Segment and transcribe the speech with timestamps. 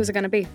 [0.00, 0.48] Who's it gonna be?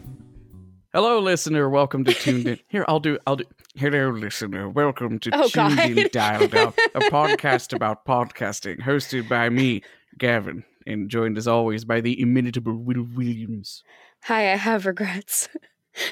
[0.91, 1.69] Hello, listener.
[1.69, 2.57] Welcome to Tuned In.
[2.67, 3.19] Here, I'll do.
[3.27, 3.43] I'll do.
[3.75, 4.67] Hello, listener.
[4.67, 5.91] Welcome to Oh, Tuned God.
[5.91, 9.83] In Dialed Up, a podcast about podcasting, hosted by me,
[10.17, 13.83] Gavin, and joined as always by the inimitable Will Williams.
[14.23, 15.47] Hi, I have regrets.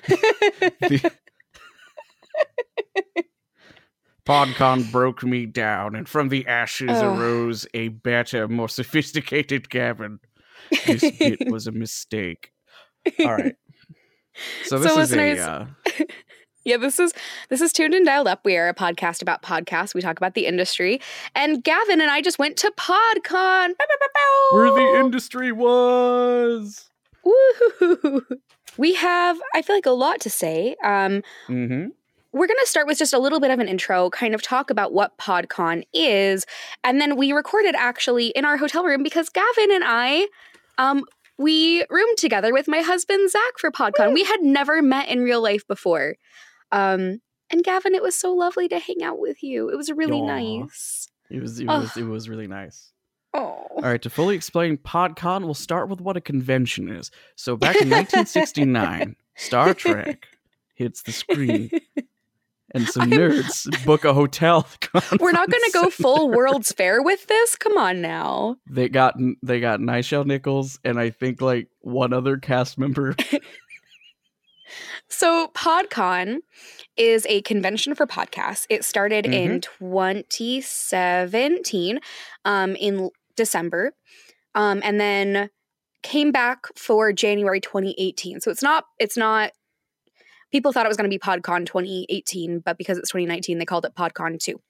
[0.07, 1.11] The-
[4.27, 7.15] PodCon broke me down, and from the ashes Oh.
[7.17, 10.19] arose a better, more sophisticated Gavin.
[10.85, 12.51] This bit was a mistake.
[13.19, 13.55] All right.
[14.65, 15.69] So this So is listeners- a.
[16.01, 16.05] Uh,
[16.65, 17.11] Yeah, this is
[17.49, 18.39] this is tuned and dialed up.
[18.45, 19.93] We are a podcast about podcasts.
[19.93, 21.01] We talk about the industry.
[21.35, 23.67] And Gavin and I just went to PodCon.
[23.67, 26.89] Bow, bow, bow, where the industry was.
[27.25, 28.25] Woo!
[28.77, 30.75] We have, I feel like, a lot to say.
[30.83, 31.87] Um, Mm-hmm.
[32.31, 34.69] we're going to start with just a little bit of an intro, kind of talk
[34.69, 36.45] about what PodCon is,
[36.83, 40.27] and then we recorded actually in our hotel room because Gavin and I,
[40.77, 41.03] um,
[41.43, 44.13] we roomed together with my husband Zach for PodCon.
[44.13, 46.15] We had never met in real life before,
[46.71, 49.69] um, and Gavin, it was so lovely to hang out with you.
[49.69, 50.39] It was really Aw.
[50.39, 51.07] nice.
[51.29, 52.91] It was it was it was really nice.
[53.35, 57.09] Oh, All right, to fully explain PodCon, we'll start with what a convention is.
[57.35, 60.27] So back in 1969, Star Trek
[60.75, 61.71] hits the screen,
[62.73, 64.67] and some nerds book a hotel.
[65.19, 67.55] we're not going to go full World's Fair with this.
[67.55, 68.57] Come on now.
[68.69, 73.15] They got they got Nichelle Nichols and I think like one other cast member.
[75.07, 76.39] So, PodCon
[76.97, 78.65] is a convention for podcasts.
[78.69, 81.99] It started in 2017,
[82.45, 83.93] um, in December,
[84.55, 85.51] um, and then
[86.01, 88.41] came back for January 2018.
[88.41, 89.51] So it's not it's not.
[90.53, 93.85] People thought it was going to be PodCon 2018, but because it's 2019, they called
[93.85, 94.61] it PodCon 2.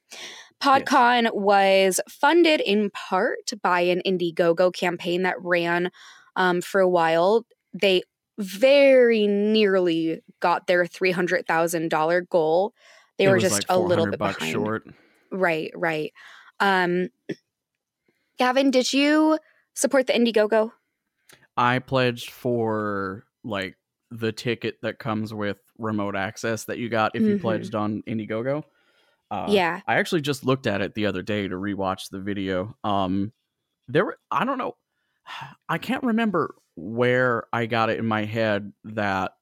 [0.61, 5.91] PodCon was funded in part by an Indiegogo campaign that ran
[6.37, 7.45] um, for a while.
[7.73, 8.03] They
[8.39, 12.73] very nearly got their $300,000 goal.
[13.17, 14.53] They It were just like, a little bit behind.
[14.53, 14.87] short.
[15.33, 16.13] Right, right.
[16.61, 17.09] Um,
[18.39, 19.37] Gavin, did you
[19.73, 20.71] support the Indiegogo?
[21.57, 23.75] I pledged for like
[24.09, 27.41] the ticket that comes with remote access that you got if you Mhm.
[27.41, 28.63] pledged on Indiegogo.
[29.31, 29.81] Uh, yeah.
[29.87, 32.75] I actually just looked at it the other day to rewatch the video.
[32.83, 33.31] Um,
[33.87, 34.75] there, were, I don't know,
[35.69, 39.33] I can't remember where I got it in my head that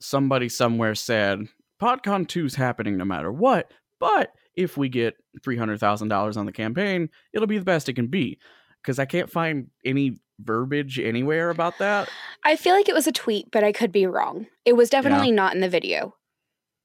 [0.00, 1.40] somebody somewhere said
[1.80, 6.36] PodCon 2 is happening no matter what, but if we get three hundred thousand dollars
[6.36, 8.38] on the campaign, it'll be the best it can be.
[8.84, 12.10] Because I can't find any verbiage anywhere about that.
[12.44, 14.46] I feel like it was a tweet, but I could be wrong.
[14.66, 16.14] It was definitely not in the video.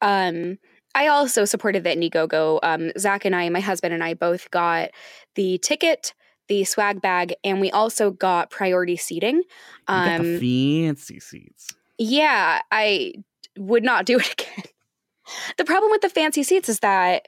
[0.02, 0.60] Um,
[0.96, 2.60] I also supported the Indiegogo.
[2.64, 4.92] Um, Zach and I, my husband and I, both got
[5.36, 6.14] the ticket,
[6.48, 9.44] the swag bag, and we also got priority seating.
[9.88, 11.68] Um, the fancy seats.
[11.98, 13.14] yeah, I
[13.58, 14.66] would not do it again.
[15.58, 17.28] The problem with the fancy seats is that,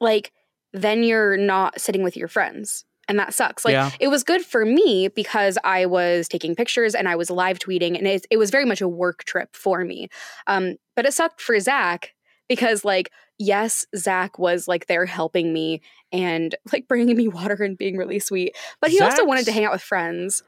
[0.00, 0.32] like,
[0.72, 2.84] then you're not sitting with your friends.
[3.10, 3.64] And that sucks.
[3.64, 3.90] Like, Yeah.
[3.98, 7.98] it was good for me because I was taking pictures and I was live tweeting,
[7.98, 10.08] and it, it was very much a work trip for me.
[10.46, 12.14] Um, but it sucked for Zach
[12.48, 15.80] because, like, yes, Zach was like there helping me
[16.12, 19.64] and like bringing me water and being really sweet, but he also wanted to hang
[19.64, 20.44] out with friends.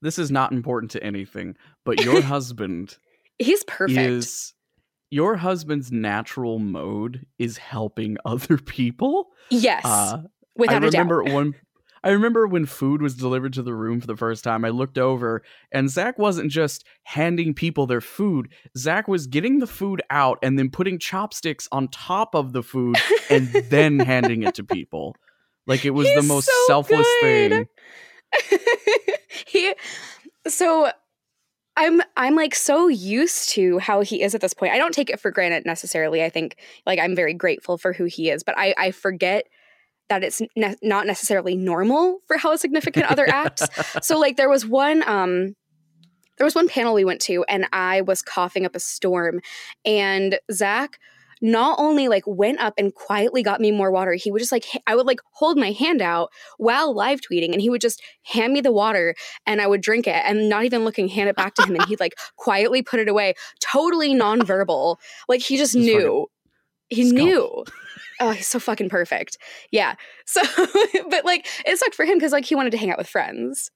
[0.00, 2.98] This is not important to anything, but your husband
[3.38, 3.98] He's perfect.
[3.98, 4.54] is
[5.10, 9.30] your husband's natural mode is helping other people.
[9.50, 10.22] yes, Uh,
[10.56, 10.98] without I a doubt.
[11.00, 11.54] remember when
[12.02, 14.64] I remember when food was delivered to the room for the first time.
[14.64, 18.48] I looked over and Zach wasn't just handing people their food.
[18.76, 22.96] Zach was getting the food out and then putting chopsticks on top of the food
[23.28, 25.14] and then handing it to people.
[25.66, 27.50] Like it was the most so selfless good.
[27.50, 28.58] thing.
[29.46, 29.74] he
[30.46, 30.90] so
[31.76, 34.72] I'm I'm like so used to how he is at this point.
[34.72, 36.22] I don't take it for granted necessarily.
[36.22, 36.56] I think
[36.86, 39.46] like I'm very grateful for who he is, but I I forget
[40.10, 43.66] that it's ne- not necessarily normal for how a significant other acts.
[44.02, 45.56] So like there was one um
[46.36, 49.40] there was one panel we went to and I was coughing up a storm
[49.84, 50.98] and Zach
[51.42, 54.66] not only like went up and quietly got me more water, he would just like
[54.86, 58.52] I would like hold my hand out while live tweeting and he would just hand
[58.52, 59.14] me the water
[59.46, 61.84] and I would drink it and not even looking hand it back to him and
[61.86, 64.96] he'd like quietly put it away, totally nonverbal.
[65.28, 66.26] Like he just Just knew.
[66.90, 67.64] He knew.
[68.20, 69.38] Oh, he's so fucking perfect.
[69.70, 69.94] Yeah.
[70.26, 70.42] So,
[71.10, 73.70] but like, it sucked for him because like he wanted to hang out with friends.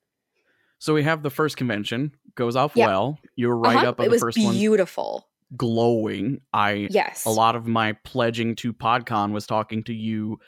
[0.79, 3.19] So we have the first convention goes off well.
[3.37, 3.89] You were right Uh-huh.
[3.89, 5.29] up on It the was first one, beautiful.
[5.57, 6.41] glowing.
[6.53, 7.25] I Yes.
[7.25, 10.39] a lot of my pledging to PodCon was talking to you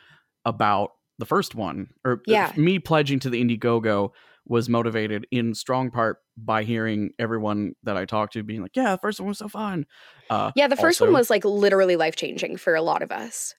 [0.45, 2.53] about the first one, or uh, Yeah.
[2.57, 4.11] me pledging to the Indiegogo
[4.47, 8.93] was motivated in strong part by hearing everyone that I talked to being like, "Yeah,
[8.93, 9.87] the first one was so fun."
[10.31, 13.11] Uh, Yeah, the first also- one was like literally life changing for a lot of
[13.13, 13.55] us.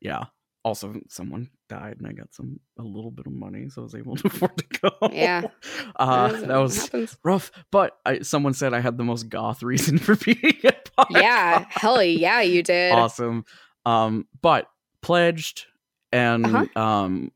[0.00, 0.24] yeah.
[0.64, 3.96] Also, someone died, and I got some a little bit of money, so I was
[3.96, 5.08] able to afford to go.
[5.10, 5.42] Yeah.
[5.96, 7.16] uh, that was happens.
[7.24, 7.50] rough.
[7.72, 12.00] But I, someone said I had the most goth reason for being at Yeah, hell
[12.04, 12.92] yeah, you did.
[12.92, 13.44] awesome.
[13.84, 14.68] Um, but
[15.00, 15.66] pledged,
[16.12, 16.80] and Uh-huh.
[16.80, 17.32] um,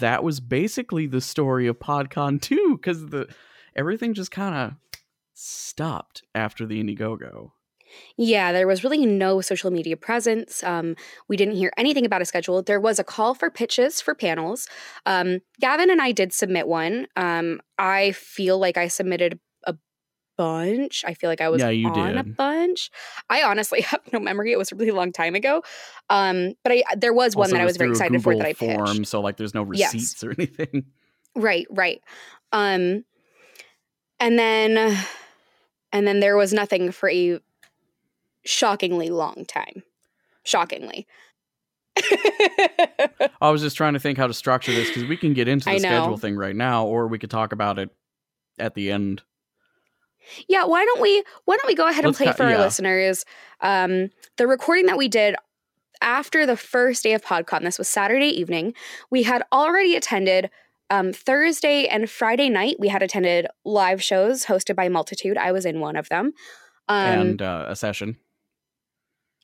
[0.00, 3.28] that was basically the story of PodCon too, because the
[3.74, 4.74] everything just kind of
[5.34, 7.52] stopped after the Indiegogo.
[8.16, 10.62] Yeah, there was really no social media presence.
[10.62, 10.96] Um,
[11.28, 12.62] we didn't hear anything about a schedule.
[12.62, 14.66] There was a call for pitches for panels.
[15.04, 17.06] Um, Gavin and I did submit one.
[17.16, 19.38] Um, I feel like I submitted
[20.42, 21.04] bunch.
[21.06, 22.90] I feel like I was Yeah, you on a bunch.
[23.30, 24.52] I honestly have no memory.
[24.52, 25.62] It was a really long time ago.
[26.10, 28.52] Um, but I there was one Also, that I was very excited for that I
[28.52, 28.58] pitched.
[28.58, 29.94] form, so like there's no Yes.
[29.94, 30.84] receipts or anything.
[31.36, 32.00] Right, right.
[32.52, 33.04] Um
[34.20, 34.98] and then
[35.92, 37.38] and then there was nothing for a
[38.44, 39.82] shockingly long time.
[40.44, 41.06] Shockingly.
[43.40, 45.68] I was just trying to think how to structure this because we can get into
[45.70, 47.90] the schedule thing right now, or we could talk about it
[48.58, 49.22] at the end.
[50.48, 52.50] Yeah, why don't we why don't we go ahead and Let's play ca- for our
[52.52, 52.60] yeah.
[52.60, 53.24] listeners
[53.60, 55.36] um the recording that we did
[56.00, 57.62] after the first day of PodCon.
[57.62, 58.74] This was Saturday evening.
[59.10, 60.50] We had already attended
[60.90, 62.76] um, Thursday and Friday night.
[62.78, 65.38] We had attended live shows hosted by Multitude.
[65.38, 66.32] I was in one of them.
[66.88, 68.16] Um, and uh, a session.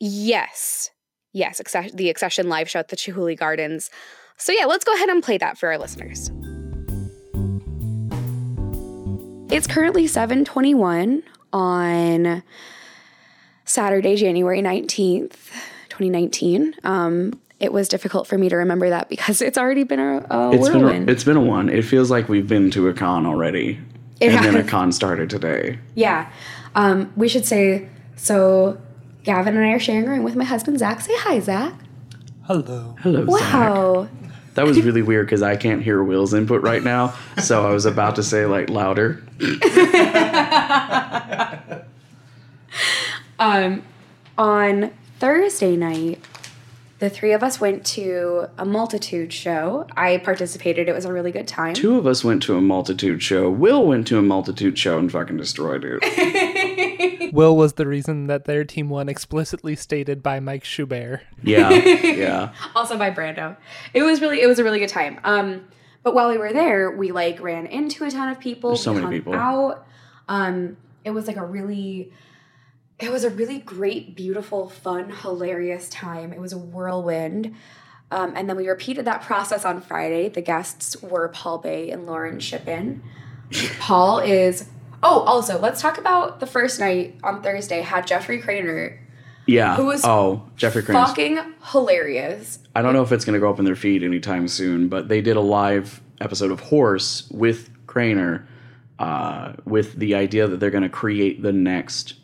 [0.01, 0.91] Yes.
[1.33, 3.91] Yes, Access- the Accession live show at the Chihuly Gardens.
[4.37, 6.31] So yeah, let's go ahead and play that for our listeners.
[9.51, 11.23] It's currently 7:21
[11.53, 12.43] on
[13.65, 15.51] Saturday, January 19th,
[15.89, 16.75] 2019.
[16.85, 20.51] Um it was difficult for me to remember that because it's already been a, a
[20.53, 21.09] It's been whirlwind.
[21.09, 21.69] a, it's been a one.
[21.69, 23.81] It feels like we've been to a con already,
[24.21, 25.79] It and then a con started today.
[25.97, 26.31] Yeah.
[26.77, 28.79] Um, we should say so
[29.25, 31.01] Gavin and I are sharing a room with my husband Zach.
[31.01, 31.75] Say hi, Zach.
[32.45, 32.95] Hello.
[33.01, 34.09] Hello, Zach.
[34.59, 37.87] That was really weird because I can't hear Will's input right now, so I was
[37.87, 39.23] about to say like louder.
[43.41, 43.85] Um,
[44.37, 44.91] on
[45.21, 46.21] Thursday night,
[46.99, 49.87] the three of us went to a multitude show.
[49.97, 50.89] I participated.
[50.89, 51.75] It was a really good time.
[51.75, 53.49] Two of us went to a multitude show.
[53.49, 56.03] Will went to a multitude show and fucking destroyed it.
[57.39, 61.21] Will was the reason that their team won, explicitly stated by Mike Schubert.
[61.41, 61.71] Yeah,
[62.03, 62.53] yeah.
[62.75, 63.57] also by Brando.
[63.95, 65.21] It was really it was a really good time.
[65.23, 65.69] Um,
[66.03, 68.71] but while we were there, we like ran into a ton of people.
[68.71, 69.35] There's so we many hung people.
[69.35, 69.87] out.
[70.27, 72.13] Um, it was like a really
[72.99, 76.33] it was a really great, beautiful, fun, hilarious time.
[76.33, 77.55] It was a whirlwind.
[78.11, 80.29] Um, and then we repeated that process on Friday.
[80.29, 83.01] The guests were Paul Bae and Lauren Shippen.
[83.79, 84.69] Paul is
[85.03, 88.99] Oh, also, let's talk about the first night on Thursday had Jeffrey Cranor,
[89.47, 89.77] Yeah.
[89.77, 91.09] Who was oh, Jeffrey Cranes.
[91.09, 91.39] fucking
[91.73, 92.59] hilarious.
[92.75, 95.09] I don't know if it's going to go up in their feed anytime soon, but
[95.09, 98.45] they did a live episode of Horse with Cranor
[98.99, 102.15] uh, with the idea that they're going to create the next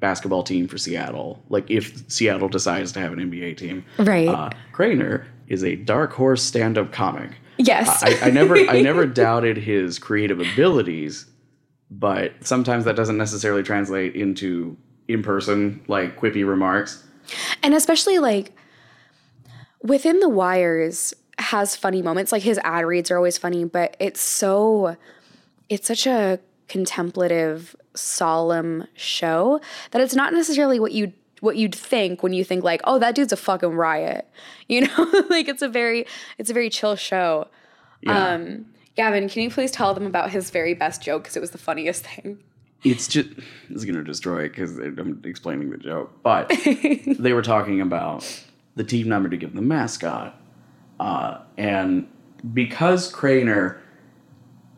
[0.00, 1.42] basketball team for Seattle.
[1.48, 3.84] Like if Seattle decides to have an NBA team.
[3.98, 4.28] Right.
[4.28, 7.30] Uh, Cranor is a dark horse stand-up comic.
[7.56, 8.02] yes.
[8.02, 11.26] I, I never I never doubted his creative abilities,
[11.98, 14.76] but sometimes that doesn't necessarily translate into
[15.08, 17.04] in person like quippy remarks.
[17.62, 18.56] And especially like
[19.82, 22.32] within the wires has funny moments.
[22.32, 24.96] Like his ad reads are always funny, but it's so
[25.68, 32.22] it's such a contemplative, solemn show that it's not necessarily what you what you'd think
[32.22, 34.28] when you think like, oh, that dude's a fucking riot.
[34.68, 35.26] You know?
[35.28, 36.06] like it's a very
[36.38, 37.48] it's a very chill show.
[38.00, 38.34] Yeah.
[38.34, 41.52] Um Gavin, can you please tell them about his very best joke because it was
[41.52, 42.38] the funniest thing?
[42.84, 43.28] it's just
[43.70, 46.12] it's gonna destroy it because I'm explaining the joke.
[46.22, 46.48] But
[47.18, 48.44] they were talking about
[48.76, 50.40] the team number to give the mascot,
[50.98, 52.08] uh, and
[52.52, 53.78] because Cranor,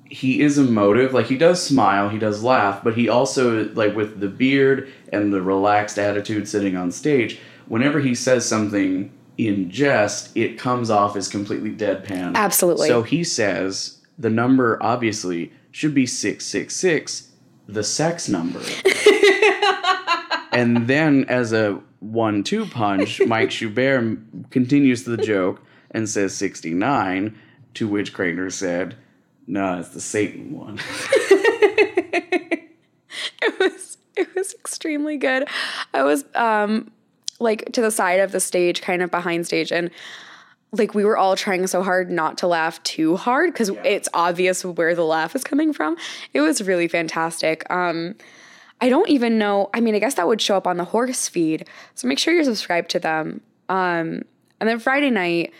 [0.04, 1.14] he is emotive.
[1.14, 5.32] Like he does smile, he does laugh, but he also like with the beard and
[5.32, 7.38] the relaxed attitude sitting on stage.
[7.66, 12.34] Whenever he says something in jest, it comes off as completely deadpan.
[12.34, 12.88] Absolutely.
[12.88, 17.30] So he says the number obviously should be 666,
[17.66, 18.60] the sex number.
[20.52, 24.18] and then as a one two punch, Mike Schubert
[24.50, 27.38] continues the joke and says 69,
[27.74, 28.96] to which Cranor said,
[29.46, 30.78] no, it's the Satan one.
[33.42, 35.46] it was it was extremely good.
[35.92, 36.90] I was um
[37.40, 39.90] like to the side of the stage, kind of behind stage, and
[40.78, 44.64] like we were all trying so hard not to laugh too hard because it's obvious
[44.64, 45.96] where the laugh is coming from.
[46.32, 47.68] It was really fantastic.
[47.70, 48.14] Um,
[48.80, 49.70] I don't even know.
[49.72, 51.68] I mean, I guess that would show up on the horse feed.
[51.94, 53.40] So make sure you're subscribed to them.
[53.68, 54.22] Um,
[54.60, 55.52] and then Friday night,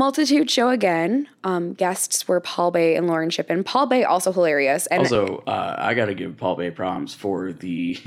[0.00, 1.28] Multitude show again.
[1.44, 3.62] Um, guests were Paul Bae and Lauren Shippen.
[3.62, 4.86] Paul Bae also hilarious.
[4.86, 7.98] And Also, uh, I got to give Paul Bae prompts for the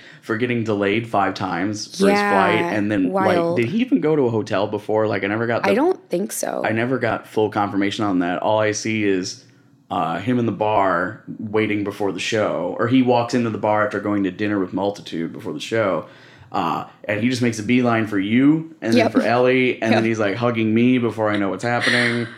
[0.22, 3.58] for getting delayed five times for Yeah, his flight, and then wild.
[3.58, 5.06] like, did he even go to a hotel before?
[5.06, 5.64] Like, I never got.
[5.64, 6.62] The, I don't think so.
[6.64, 8.40] I never got full confirmation on that.
[8.40, 9.44] All I see is
[9.90, 13.84] uh, him in the bar waiting before the show, or he walks into the bar
[13.84, 16.08] after going to dinner with Multitude before the show.
[16.54, 19.12] Uh, and he just makes a beeline for you and Yep.
[19.12, 22.28] then for Ellie, and then he's like hugging me before I know what's happening.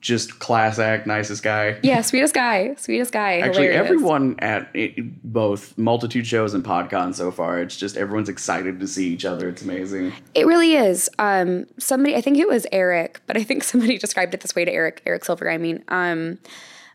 [0.00, 1.78] Just class act, nicest guy.
[1.82, 2.74] yeah, sweetest guy.
[2.76, 3.38] Sweetest guy.
[3.40, 3.84] Actually, hilarious.
[3.84, 4.94] everyone at it,
[5.30, 9.48] both Multitude shows and PodCon so far, it's just everyone's excited to see each other.
[9.48, 10.12] It's amazing.
[10.34, 11.10] It really is.
[11.18, 14.64] Um, somebody, I think it was Eric, but I think somebody described it this way
[14.64, 15.50] to Eric, Eric Silver.
[15.50, 16.38] I mean, um,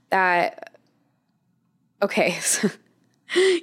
[0.09, 0.71] that
[2.01, 2.69] okay, so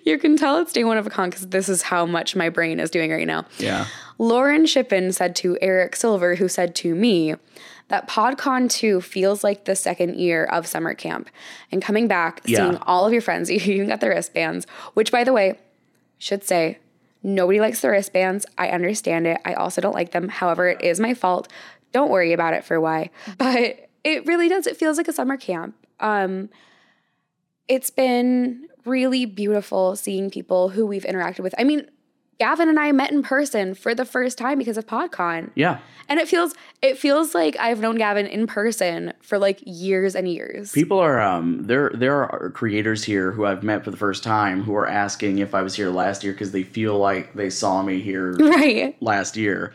[0.05, 2.49] you can tell it's day one of a con because this is how much my
[2.49, 3.45] brain is doing right now.
[3.59, 3.87] Yeah.
[4.19, 7.35] Lauren Shippen said to Eric Silver, who said to me
[7.89, 11.31] that PodCon 2 feels like the second year of summer camp
[11.73, 12.59] and coming back, Yeah.
[12.59, 15.59] seeing all of your friends, you even got the wristbands, which by the way,
[16.19, 16.79] should say,
[17.23, 18.45] nobody likes the wristbands.
[18.59, 19.39] I understand it.
[19.45, 20.29] I also don't like them.
[20.29, 21.49] However, it is my fault.
[21.93, 23.11] Don't worry about it for why.
[23.39, 24.67] But it really does.
[24.67, 25.75] It feels like a summer camp.
[26.01, 26.49] Um,
[27.69, 31.55] it's been really beautiful seeing people who we've interacted with.
[31.59, 31.89] I mean,
[32.39, 35.51] Gavin and I met in person for the first time because of PodCon.
[35.57, 35.79] Yeah.
[36.09, 40.29] And it feels it feels like I've known Gavin in person for like years and
[40.29, 40.73] years.
[40.73, 44.63] People are um there there are creators here who I've met for the first time
[44.63, 47.83] who are asking if I was here last year because they feel like they saw
[47.83, 48.97] me here right.
[49.03, 49.75] last year.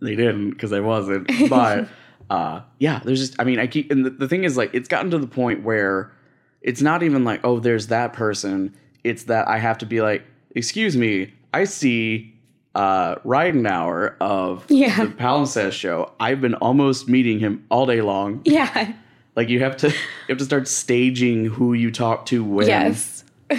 [0.00, 1.30] They didn't because I wasn't.
[1.50, 1.88] But
[2.30, 4.88] uh yeah, there's just I mean I keep and the, the thing is like it's
[4.88, 6.12] gotten to the point where
[6.68, 8.74] it's not even like, oh, there's that person.
[9.04, 10.22] It's that I have to be like,
[10.54, 12.34] excuse me, I see
[12.74, 15.04] uh Ridenauer of Yeah.
[15.04, 16.12] the Palimpsest show.
[16.20, 18.42] I've been almost meeting him all day long.
[18.44, 18.92] Yeah.
[19.36, 19.94] Like you have to you
[20.30, 22.66] have to start staging who you talk to when.
[22.66, 23.24] Yes.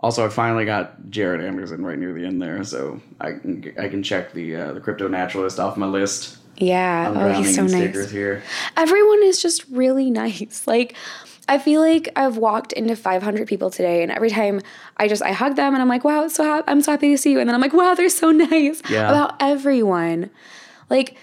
[0.00, 3.88] Also, I finally got Jared Anderson right near the end there, so I can I
[3.88, 6.38] can check the uh, the Cryptonaturalist off my list.
[6.56, 7.12] Yeah.
[7.16, 8.08] Oh, he's so nice.
[8.08, 8.44] here.
[8.76, 10.68] Everyone is just really nice.
[10.68, 10.94] Like
[11.48, 14.60] I feel like I've walked into 500 people today, and every time
[14.98, 17.18] I just I hug them, and I'm like, wow, so ha- I'm so happy to
[17.18, 19.08] see you, and then I'm like, wow, they're so nice Yeah.
[19.10, 20.30] about everyone.
[20.90, 21.16] Like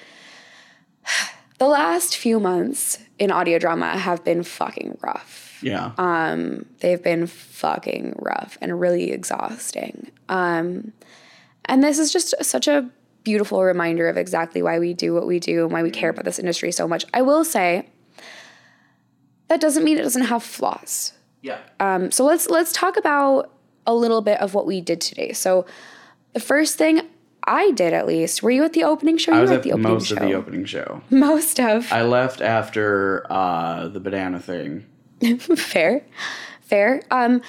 [1.60, 5.58] the last few months in audio drama have been fucking rough.
[5.62, 10.12] Yeah, Um, they've been fucking rough and really exhausting.
[10.28, 10.92] Um,
[11.64, 12.88] and this is just such a
[13.24, 16.26] beautiful reminder of exactly why we do what we do and why we care about
[16.26, 17.06] this industry so much.
[17.14, 17.88] I will say
[19.48, 21.14] that doesn't mean it doesn't have flaws.
[21.42, 21.60] yeah.
[21.80, 23.52] Um, so let's let's talk about
[23.88, 25.32] a little bit of what we did today.
[25.34, 25.66] So
[26.34, 27.02] the first thing
[27.48, 29.32] I did, at least, were you at the opening show?
[29.32, 30.16] I you was were at the opening most show.
[30.16, 31.02] of the opening show.
[31.12, 31.92] Most of.
[31.94, 34.86] I left after uh, the banana thing.
[35.40, 36.04] fair
[36.62, 37.42] fair um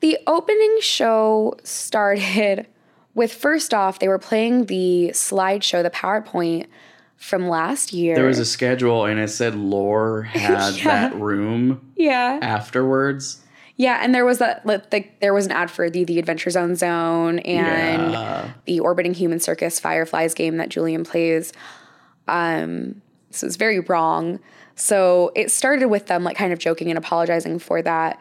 [0.00, 2.66] the opening show started
[3.14, 6.66] with first off they were playing the slideshow the powerpoint
[7.22, 10.84] from last year There was a schedule, and it said Lore had Yeah.
[11.08, 13.40] that room yeah afterwards.
[13.76, 16.50] yeah and there was that like the, there was an ad for the the adventure
[16.50, 18.50] zone zone and Yeah.
[18.66, 21.52] the orbiting human circus fireflies game that julian plays
[22.28, 23.00] um
[23.30, 24.38] so it's very wrong
[24.74, 28.20] so it started with them like kind of joking and apologizing for that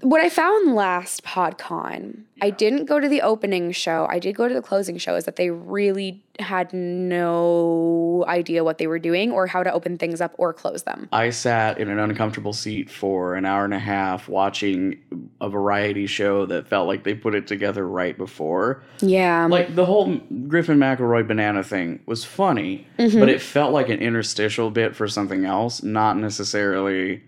[0.00, 4.06] what I found last PodCon, I didn't go to the opening show.
[4.10, 5.14] I did go to the closing show.
[5.16, 9.96] Is that they really had no idea what they were doing or how to open
[9.96, 11.08] things up or close them.
[11.12, 14.98] I sat in an uncomfortable seat for an hour and a half watching
[15.40, 18.82] a variety show that felt like they put it together right before.
[19.00, 23.18] Yeah, Like the whole Griffin McElroy banana thing was funny, Mm-hmm.
[23.20, 27.22] but it felt like an interstitial bit for something else, not necessarily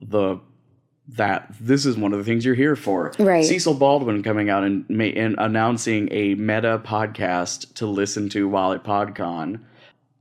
[0.00, 0.38] the
[1.08, 3.12] that this is one of the things you're here for.
[3.18, 3.44] Right.
[3.44, 8.72] Cecil Baldwin coming out and, ma- and announcing a meta podcast to listen to while
[8.72, 9.60] at PodCon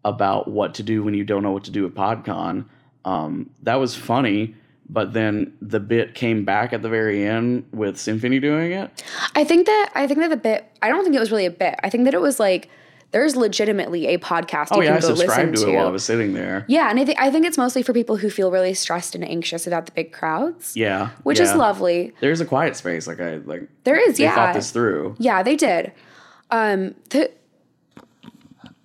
[0.04, 2.66] about what to do when you don't know what to do at PodCon.
[3.04, 4.56] Um, that was funny,
[4.88, 9.04] but then the bit came back at the very end with Symphony doing it.
[9.36, 10.72] I think that I think that the bit.
[10.82, 11.76] I don't think it was really a bit.
[11.84, 12.70] I think that it was like
[13.16, 15.72] there's legitimately a podcast Oh you yeah, I can go listen subscribed to to.
[15.72, 16.66] it while I was sitting there.
[16.68, 19.24] yeah, and I think I think it's mostly for people who feel really stressed and
[19.24, 20.76] anxious about the big crowds.
[20.76, 22.12] Yeah, Which is lovely.
[22.20, 23.08] There's a quiet space.
[23.08, 23.70] Like I like.
[23.86, 24.36] There is, They yeah.
[24.36, 25.16] thought this through.
[25.18, 25.94] Yeah, they did.
[26.52, 27.32] Um, the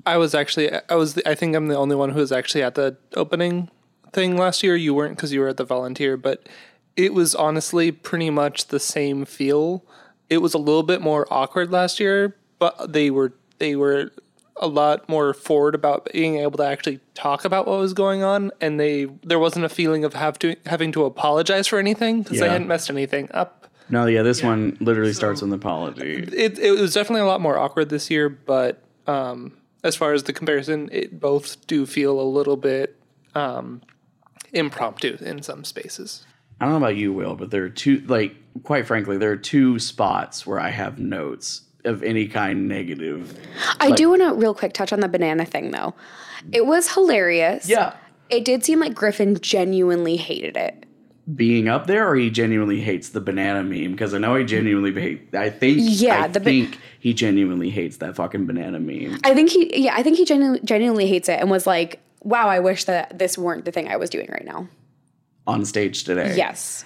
[0.06, 2.74] I was actually, I was, I think I'm the only one who was actually at
[2.76, 3.68] the opening
[4.12, 4.76] thing last year.
[4.76, 6.48] You weren't because you were at the volunteer, but
[6.96, 9.84] it was honestly pretty much the same feel.
[10.28, 14.12] It was a little bit more awkward last year, but they were they were
[14.60, 18.50] a lot more forward about being able to actually talk about what was going on,
[18.60, 22.38] and they there wasn't a feeling of have to having to apologize for anything because
[22.38, 22.52] they Yeah.
[22.52, 23.66] hadn't messed anything up.
[23.88, 26.28] No, yeah, this one literally starts with an apology.
[26.32, 30.22] It it was definitely a lot more awkward this year, but um, as far as
[30.24, 32.96] the comparison, it both do feel a little bit
[33.34, 33.80] um,
[34.52, 36.24] impromptu in some spaces.
[36.60, 39.36] I don't know about you, Will, but there are two, like, quite frankly, there are
[39.36, 43.38] two spots where I have notes of any kind negative.
[43.80, 45.94] I do want to real quick touch on the banana thing though.
[46.52, 47.68] It was hilarious.
[47.68, 47.94] Yeah.
[48.28, 50.86] It did seem like Griffin genuinely hated it.
[51.34, 53.92] Being up there, or he genuinely hates the banana meme?
[53.92, 55.32] Because I know he genuinely hate.
[55.34, 55.78] I think.
[55.80, 59.18] Yeah, I the ba- think he genuinely hates that fucking banana meme.
[59.22, 62.48] I think he, yeah, I think he genuinely, genuinely hates it and was like, wow,
[62.48, 64.66] I wish that this weren't the thing I was doing right now.
[65.46, 66.34] on stage today.
[66.36, 66.84] Yes.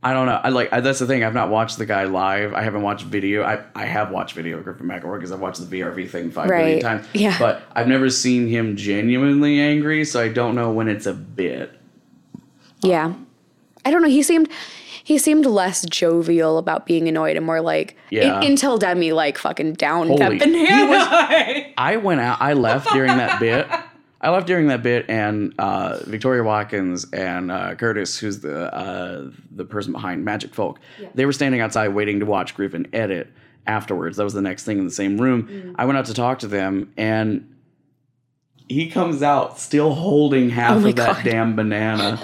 [0.00, 0.40] I don't know.
[0.42, 1.24] I like I, that's the thing.
[1.24, 2.54] I've not watched the guy live.
[2.54, 3.42] I haven't watched video.
[3.42, 6.48] I, I have watched video of Griffin McElroy because I've watched the VRV thing five
[6.48, 6.80] Right.
[6.80, 7.04] times.
[7.14, 7.36] Yeah.
[7.38, 11.72] But I've never seen him genuinely angry, so I don't know when it's a bit.
[12.80, 13.14] Yeah.
[13.84, 14.08] I don't know.
[14.08, 14.48] He seemed,
[15.02, 18.38] he seemed less jovial about being annoyed and more like, Yeah.
[18.40, 21.72] in- until Demi like fucking down Holy- banana.
[21.76, 22.40] I went out.
[22.40, 23.66] I left during that bit.
[24.20, 29.30] I left during that bit, and uh, Victoria Watkins and uh, Curtis, who's the uh,
[29.52, 30.80] the person behind Magic Folk,
[31.14, 33.28] they were standing outside waiting to watch Griffin edit.
[33.66, 35.74] Afterwards, that was the next thing in the same room.
[35.78, 37.54] I went out to talk to them, and
[38.68, 41.24] he comes out still holding half Oh of that God.
[41.24, 42.18] damn banana,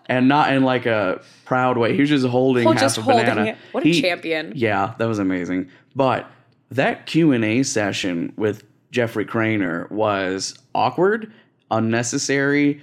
[0.06, 1.94] and not in like a proud way.
[1.94, 3.50] He was just holding Well, half just a holding banana.
[3.50, 3.56] it.
[3.72, 4.52] What a He- champion.
[4.56, 5.68] yeah, that was amazing.
[5.94, 6.26] But
[6.70, 11.32] that Q and A session with Jeffrey Cranor was awkward,
[11.70, 12.80] unnecessary,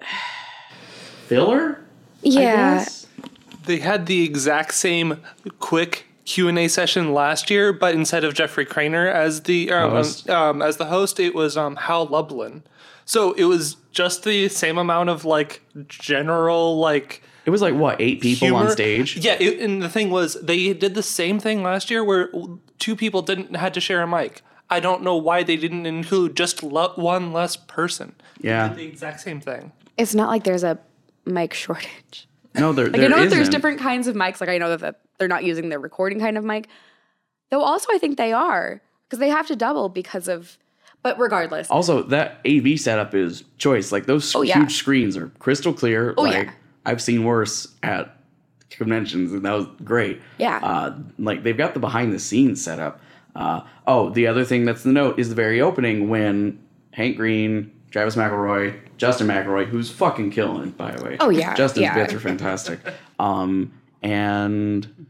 [1.26, 1.80] filler.
[1.80, 2.74] I Yeah.
[2.78, 3.06] guess?
[3.66, 5.20] They had the exact same
[5.58, 9.90] quick Q and A session last year, but instead of Jeffrey Cranor as the um,
[9.90, 10.28] Host.
[10.30, 12.62] um, as the host, it was um, Hal Lublin.
[13.04, 18.00] So it was just the same amount of like general like It was like what
[18.00, 19.16] eight people on stage.
[19.16, 22.30] Yeah, it, and the thing was, they did the same thing last year where
[22.78, 24.42] two people didn't had to share a mic.
[24.70, 28.14] I don't know why they didn't include just lo- one less person.
[28.40, 28.68] They Yeah.
[28.68, 29.72] did the exact same thing.
[29.96, 30.78] It's not like there's a
[31.24, 32.28] mic shortage.
[32.54, 33.52] No, there, Like there I know that there's isn't.
[33.52, 34.40] different kinds of mics.
[34.40, 36.68] Like I know that they're not using the recording kind of mic.
[37.50, 40.58] Though also I think they are because they have to double because of.
[41.02, 43.92] But regardless, Also, that AV setup is choice.
[43.92, 44.58] Like those Oh, yeah.
[44.58, 46.12] huge screens are crystal clear.
[46.16, 46.52] Oh, like yeah.
[46.88, 48.16] I've seen worse at
[48.70, 50.22] conventions, and that was great.
[50.38, 50.58] Yeah.
[50.62, 53.00] Uh, like they've got the behind the scenes setup.
[53.36, 56.58] Uh, oh, the other thing that's the note is the very opening when
[56.92, 61.16] Hank Green, Travis McElroy, Justin McElroy, who's fucking killing it, by the way.
[61.20, 61.94] Oh, yeah, Justin's yeah.
[61.94, 62.80] bits are fantastic.
[63.18, 63.70] Um,
[64.02, 65.06] and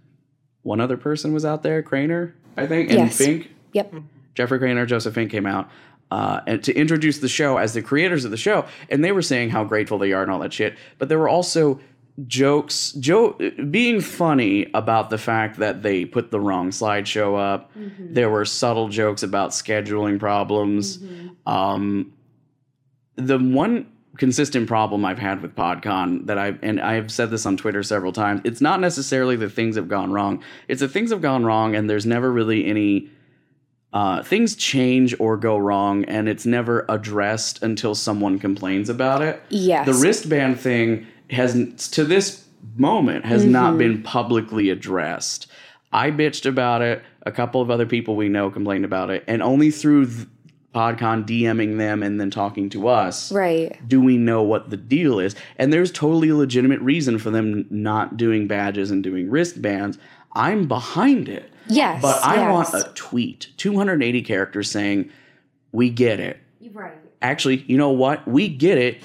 [0.63, 3.19] one other person was out there, Cranor, I think, and Yes.
[3.19, 3.51] Fink.
[3.73, 3.95] yep.
[4.35, 5.71] Jeffrey Cranor, Joseph Fink came out
[6.11, 9.23] uh, and to introduce the show as the creators of the show, and they were
[9.23, 10.77] saying how grateful they are and all that shit.
[10.99, 11.81] But there were also
[12.27, 13.33] jokes, Joe
[13.71, 17.71] being funny about the fact that they put the wrong slideshow up.
[17.99, 20.99] There were subtle jokes about scheduling problems.
[21.47, 22.13] Um,
[23.17, 27.57] the one consistent problem I've had with PodCon that I and I've said this on
[27.57, 30.43] Twitter several times, it's not necessarily that things have gone wrong.
[30.67, 33.11] It's that things have gone wrong and there's never really any
[33.93, 39.43] uh, things change or go wrong and it's never addressed until someone complains about it.
[39.49, 39.87] Yes.
[39.87, 41.55] The wristband thing has
[41.93, 42.45] to this
[42.77, 43.79] moment has not Mm-hmm.
[43.79, 45.47] been publicly addressed.
[45.93, 47.03] I bitched about it.
[47.23, 50.27] A couple of other people we know complained about it, and only through th-
[50.75, 53.77] PodCon DMing them and then talking to us Right.
[53.89, 55.35] do we know what the deal is.
[55.57, 59.99] And there's totally a legitimate reason for them not doing badges and doing wristbands.
[60.35, 61.51] I'm behind it.
[61.69, 62.03] Yes.
[62.03, 62.73] But I yes.
[62.73, 65.11] want a tweet, 280 characters saying,
[65.73, 66.39] "We get it."
[66.73, 66.95] Right.
[67.23, 68.27] Actually, you know what?
[68.27, 69.03] We get it.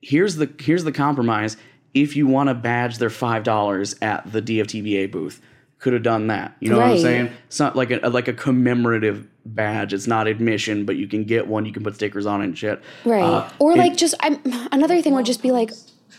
[0.00, 1.56] Here's the here's the compromise.
[1.94, 5.40] If you want to badge their five dollars at the DFTBA booth,
[5.78, 6.56] could have done that.
[6.60, 7.30] You know what I'm saying?
[7.46, 9.92] It's not like a like a commemorative badge.
[9.92, 11.66] It's not admission, but you can get one.
[11.66, 12.82] You can put stickers on it and shit.
[13.04, 13.22] Right.
[13.22, 14.40] Uh, or it- like just I'm
[14.72, 15.70] another thing would just be like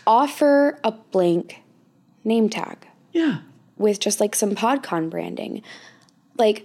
[0.06, 1.60] offer a blank
[2.24, 3.38] name tag yeah.
[3.76, 5.62] With just like some podcon branding.
[6.36, 6.64] Like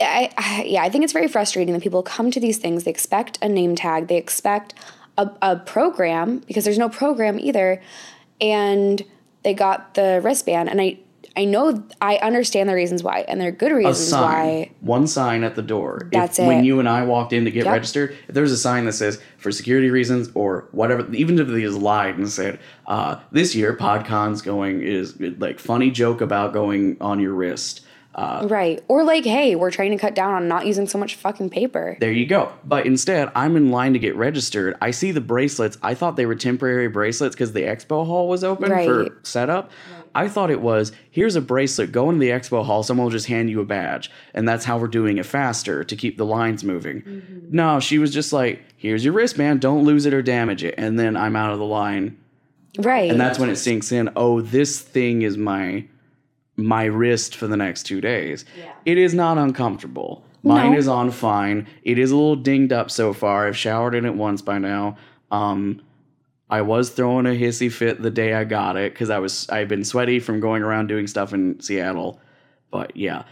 [0.00, 2.90] I, I yeah, I think it's very frustrating that people come to these things, they
[2.90, 4.74] expect a name tag, they expect
[5.16, 7.80] a, a program because there's no program either
[8.40, 9.04] and
[9.42, 10.98] they got the wristband and I
[11.36, 14.70] I know I understand the reasons why, and they're good reasons sign, why.
[14.80, 16.08] one sign at the door.
[16.12, 17.72] That's if, When you and I walked in to get Yep.
[17.72, 21.62] registered, if there's a sign that says for security reasons or whatever, even if they
[21.62, 26.96] just lied and said, uh, "This year PodCon's going is like funny joke about going
[27.00, 27.80] on your wrist."
[28.16, 28.80] Uh, Right.
[28.86, 31.96] Or like, hey, we're trying to cut down on not using so much fucking paper.
[31.98, 32.52] there you go.
[32.64, 34.76] But instead, I'm in line to get registered.
[34.80, 35.78] I see the bracelets.
[35.82, 39.12] I thought they were temporary bracelets because the expo hall was open for Right.
[39.24, 39.72] setup.
[40.14, 43.26] I thought it was here's a bracelet, go into the expo hall, someone will just
[43.26, 44.10] hand you a badge.
[44.34, 47.46] And that's how we're doing it faster to keep the lines moving.
[47.50, 50.74] No, she was just like, here's your wristband, don't lose it or damage it.
[50.78, 52.16] And then I'm out of the line.
[52.78, 53.10] Right.
[53.10, 55.84] And that's when it sinks in, oh, this thing is my
[56.56, 58.44] my wrist for the next two days.
[58.84, 60.24] It is not uncomfortable.
[60.44, 60.78] Mine No.
[60.78, 61.66] is on fine.
[61.82, 63.48] It is a little dinged up so far.
[63.48, 64.96] I've showered in it once by now.
[65.32, 65.80] Um,
[66.50, 69.68] I was throwing a hissy fit the day I got it because I was I've
[69.68, 72.20] been sweaty from going around doing stuff in Seattle.
[72.70, 73.24] But yeah,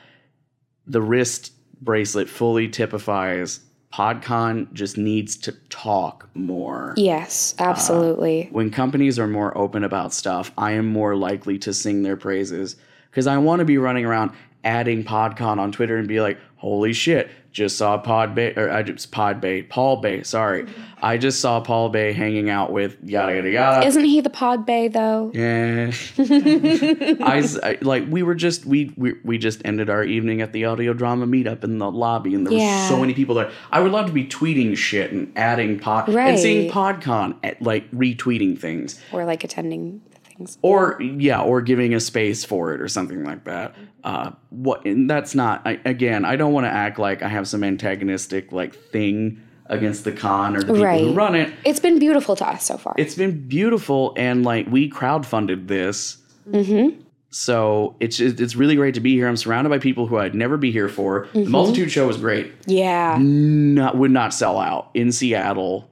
[0.86, 3.60] the wrist bracelet fully typifies
[3.92, 8.48] PodCon just needs to talk more yes, uh, absolutely.
[8.50, 12.76] when companies are more open about stuff, I am more likely to sing their praises
[13.10, 14.30] because I want to be running around
[14.64, 17.30] adding PodCon on Twitter and be like, "Holy shit!
[17.52, 20.22] Just saw Pod Bay or I just Pod Bay, Paul Bae.
[20.22, 20.82] Sorry, mm-hmm.
[21.02, 24.64] I just saw Paul Bae hanging out with yada yada yada." Isn't he the pod
[24.64, 25.30] bay though?
[25.34, 30.52] Yeah, I, I- like we were just we, we we just ended our evening at
[30.52, 32.84] the audio drama meetup in the lobby, and there Yeah.
[32.84, 33.50] were so many people there.
[33.70, 37.90] I would love to be tweeting shit and adding pod and seeing PodCon at, like
[37.90, 40.00] retweeting things, Or like attending
[40.36, 40.58] things.
[40.62, 43.72] or yeah, or giving a space for it or something like that.
[43.72, 43.84] Mm-hmm.
[44.04, 44.84] Uh, what?
[44.84, 45.62] And that's not.
[45.64, 50.04] I, again, I don't want to act like I have some antagonistic like thing against
[50.04, 51.52] the con or the people who run it.
[51.64, 52.94] It's been beautiful to us so far.
[52.98, 56.18] It's been beautiful, and like we crowdfunded this.
[56.50, 57.00] Mm-hmm.
[57.30, 59.26] So it's it's really great to be here.
[59.26, 61.28] I'm surrounded by people who I'd never be here for.
[61.32, 61.50] The mm-hmm.
[61.50, 62.52] multitude show was great.
[62.66, 63.16] yeah.
[63.18, 65.88] Not would not sell out in Seattle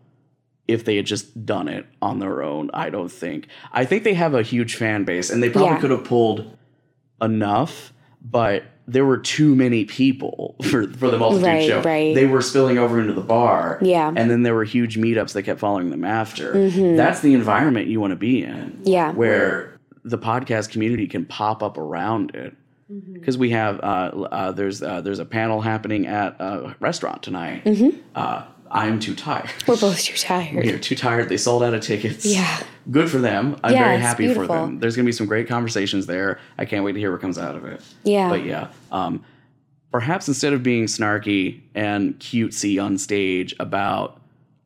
[0.70, 2.70] if they had just done it on their own.
[2.72, 3.48] I don't think.
[3.72, 5.80] I think they have a huge fan base, and they probably Yeah.
[5.80, 6.56] could have pulled
[7.22, 11.82] enough, but there were too many people for for the multitude Right, show.
[11.82, 12.14] right.
[12.14, 13.78] They were spilling over into the bar.
[13.82, 14.08] Yeah.
[14.08, 14.18] Mm-hmm.
[14.18, 16.68] and then there were huge meetups that kept following them after.
[16.96, 19.12] That's the environment you want to be in Yeah.
[19.12, 22.54] where the podcast community can pop up around it
[22.90, 23.12] Mm-hmm.
[23.12, 27.64] because we have uh, uh, there's uh, there's a panel happening at a restaurant tonight.
[27.64, 27.96] Mm-hmm.
[28.70, 29.50] I'm too tired.
[29.66, 30.64] We're both too tired.
[30.64, 31.28] They're too tired.
[31.28, 32.24] They sold out of tickets.
[32.24, 32.62] Yeah.
[32.90, 33.56] good for them.
[33.64, 34.78] I'm Yeah, very happy for them.
[34.78, 36.38] There's gonna be some great conversations there.
[36.58, 37.82] I can't wait to hear what comes out of it.
[38.04, 38.28] Yeah.
[38.28, 39.24] But yeah, um,
[39.90, 44.20] perhaps instead of being snarky and cutesy on stage about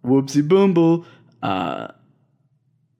[0.05, 1.07] whoopsie bumble,
[1.43, 1.89] uh,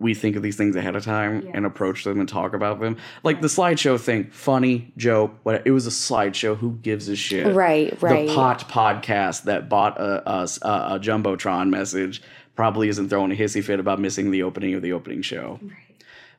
[0.05, 2.99] we think of these things ahead of time and approach them and talk about them.
[3.23, 5.35] Like the slideshow thing, funny joke.
[5.45, 6.59] What it was a slideshow.
[6.59, 7.55] Who gives a shit?
[7.55, 8.29] Right, right.
[8.29, 12.23] The pot podcast that bought a, a, a, jumbotron message
[12.55, 15.59] probably isn't throwing a hissy fit about missing the opening of the opening show.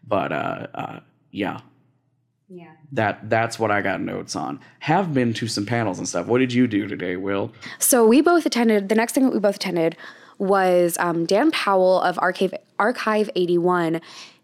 [0.08, 1.00] But uh, uh,
[1.32, 1.62] yeah,
[2.48, 2.72] Yeah.
[2.92, 4.60] that that's what I got notes on.
[4.78, 6.28] Have been to some panels and stuff.
[6.28, 7.52] What did you do today, Will?
[7.80, 8.90] So we both attended.
[8.90, 9.98] The next thing that we both attended
[10.38, 14.02] was um, Dan Powell of Archive Archive eighty one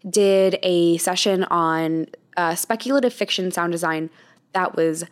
[0.08, 4.10] did a session on uh, speculative fiction sound design
[4.52, 5.04] that was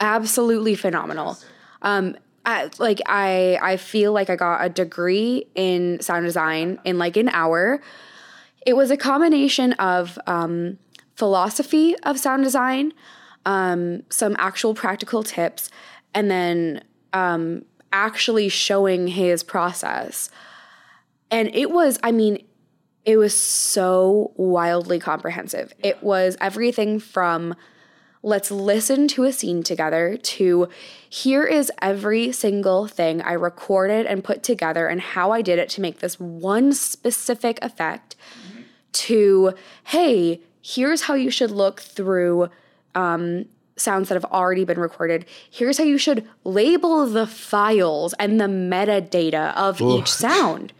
[0.00, 1.38] absolutely phenomenal.
[1.82, 6.98] Um, I, like I I feel like I got a degree in sound design in
[6.98, 7.80] like an hour.
[8.64, 10.78] It was a combination of um,
[11.14, 12.92] philosophy of sound design,
[13.44, 15.70] um, some actual practical tips,
[16.14, 17.64] and then um,
[17.96, 20.28] actually showing his process.
[21.30, 22.44] And it was, I mean,
[23.06, 25.72] it was so wildly comprehensive.
[25.82, 27.54] It was everything from
[28.22, 30.68] let's listen to a scene together to
[31.08, 35.68] here is every single thing I recorded and put together and how I did it
[35.70, 38.14] to make this one specific effect
[38.92, 39.54] to
[39.84, 42.50] hey, here's how you should look through
[42.94, 43.46] um,
[43.76, 45.26] sounds that have already been recorded.
[45.50, 50.72] Here's how you should label the files and the metadata of each sound.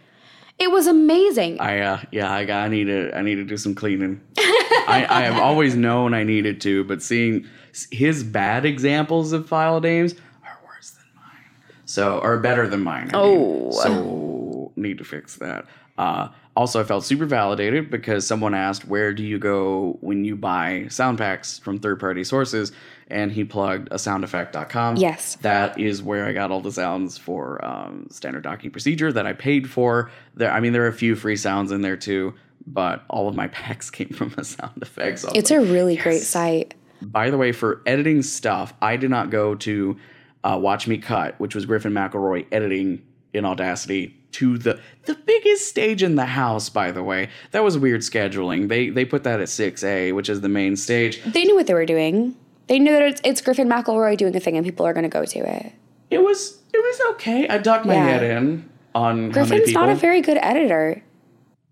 [0.58, 1.60] It was amazing.
[1.60, 4.22] I uh, yeah, I got I need to I need to do some cleaning.
[4.38, 7.46] I, I have always known I needed to, but seeing
[7.90, 11.82] his bad examples of file names are worse than mine.
[11.84, 13.10] So or better than mine.
[13.12, 13.70] I mean.
[13.70, 13.70] Oh.
[13.72, 15.66] so need to fix that.
[15.98, 20.34] Uh, also, I felt super validated because someone asked, "Where do you go when you
[20.36, 22.72] buy sound packs from third-party sources?"
[23.08, 24.96] And he plugged a soundeffect.com.
[24.96, 25.36] Yes.
[25.42, 29.32] that is where I got all the sounds for um, standard docking procedure that I
[29.32, 30.10] paid for.
[30.34, 32.34] There, I mean, there are a few free sounds in there too,
[32.66, 35.22] but all of my packs came from a sound effects.
[35.22, 36.74] So It's like, a really great site.
[37.00, 39.96] by the way, for editing stuff, I did not go to
[40.42, 45.68] uh, Watch Me Cut, which was Griffin McElroy editing in Audacity to the the biggest
[45.68, 46.68] stage in the house.
[46.68, 48.68] By the way, that was weird scheduling.
[48.68, 51.22] They they put that at six A, which is the main stage.
[51.24, 52.36] They knew what they were doing.
[52.68, 55.08] They knew that it's, it's Griffin McElroy doing a thing, and people are going to
[55.08, 55.72] go to it.
[56.10, 57.48] It was it was okay.
[57.48, 58.04] I ducked my Yeah.
[58.04, 61.02] head in on how many Griffin's not a very good editor.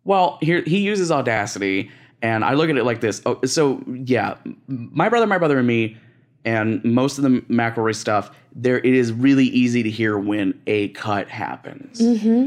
[0.04, 1.90] Well, here he uses Audacity,
[2.22, 3.22] and I look at it like this.
[3.26, 4.36] Oh, so yeah,
[4.68, 5.96] my brother, my brother, and me,
[6.44, 8.30] and most of the McElroy stuff.
[8.56, 12.00] There, it is really easy to hear when a cut happens,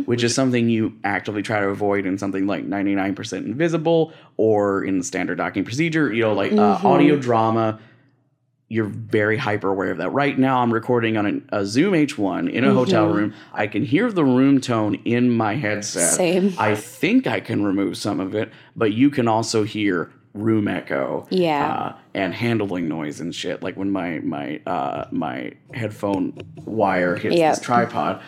[0.07, 4.13] which is something you actively try to avoid in something like ninety nine percent invisible
[4.37, 6.13] or in the standard docking procedure.
[6.13, 7.79] You know, like uh, audio drama.
[8.69, 10.09] You're very hyper aware of that.
[10.09, 13.33] Right now, I'm recording on a, a Zoom H1 in a hotel room.
[13.53, 16.13] I can hear the room tone in my headset.
[16.13, 16.53] Same.
[16.57, 21.27] I think I can remove some of it, but you can also hear room echo.
[21.29, 21.71] Yeah.
[21.71, 23.61] Uh, and handling noise and shit.
[23.61, 26.33] Like when my my uh, my headphone
[26.65, 27.55] wire hits Yep.
[27.55, 28.21] this tripod.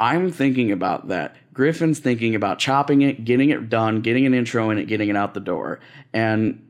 [0.00, 1.36] I'm thinking about that.
[1.52, 5.16] Griffin's thinking about chopping it, getting it done, getting an intro in it, getting it
[5.16, 5.78] out the door.
[6.12, 6.60] And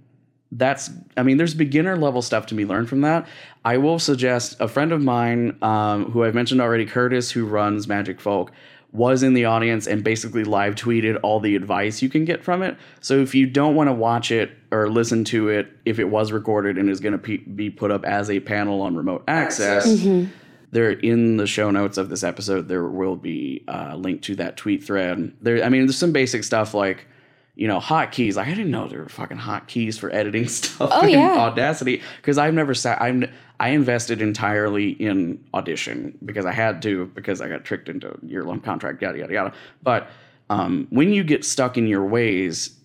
[0.56, 3.26] that's i mean there's beginner level stuff to be learned from that
[3.64, 7.88] i will suggest a friend of mine um, who i've mentioned already curtis who runs
[7.88, 8.52] magic folk
[8.94, 12.62] was in the audience and basically live tweeted all the advice you can get from
[12.62, 12.76] it.
[13.00, 16.30] So if you don't want to watch it or listen to it if it was
[16.30, 19.86] recorded and is going to pe- be put up as a panel on remote access
[19.88, 20.30] mm-hmm.
[20.70, 22.68] there in the show notes of this episode.
[22.68, 25.32] There will be a link to that tweet thread.
[25.42, 27.08] There i mean there's some basic stuff like
[27.56, 28.36] you know hotkeys.
[28.36, 31.38] Like i didn't know there were fucking hotkeys for editing stuff Oh, in yeah.
[31.38, 33.28] audacity because i've never sat i'm
[33.64, 38.26] i invested entirely in audition because i had to because i got tricked into a
[38.26, 40.08] year-long contract yada yada yada but
[40.50, 42.76] um, when you get stuck in your ways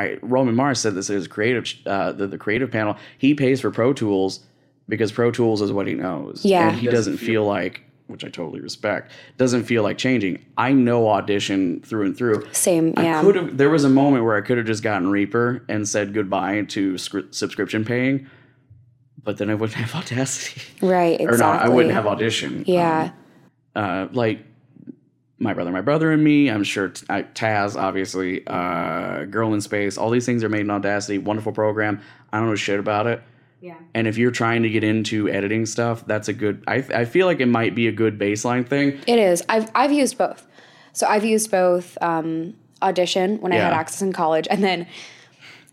[0.00, 2.96] I, Roman Mars said this at creative, uh, the, the creative panel.
[3.18, 4.40] He pays for Pro Tools
[4.88, 6.42] because Pro Tools is what he knows.
[6.44, 6.70] Yeah.
[6.70, 10.44] and he doesn't feel like, which I totally respect, doesn't feel like changing.
[10.56, 12.48] I know Audition through and through.
[12.52, 13.20] Same, I yeah.
[13.20, 13.56] could have.
[13.58, 16.94] There was a moment where I could have just gotten Reaper and said goodbye to
[16.94, 18.26] scri- subscription paying,
[19.22, 21.34] but then I wouldn't have Audacity, Right, exactly.
[21.34, 22.64] or not, I wouldn't have Audition.
[22.66, 23.10] Yeah.
[23.74, 24.44] Um, uh, like
[25.38, 26.48] my brother, my brother, and me.
[26.50, 29.96] I'm sure t- I, Taz, obviously, uh, Girl in Space.
[29.96, 31.18] All these things are made in Audacity.
[31.18, 32.00] Wonderful program.
[32.32, 33.22] I don't know shit about it.
[33.60, 33.76] yeah.
[33.94, 36.62] And if you're trying to get into editing stuff, that's a good.
[36.66, 39.00] I I feel like it might be a good baseline thing.
[39.06, 39.42] It is.
[39.48, 40.46] I've I've used both.
[40.92, 44.86] So I've used both um, audition when I had access in college, and then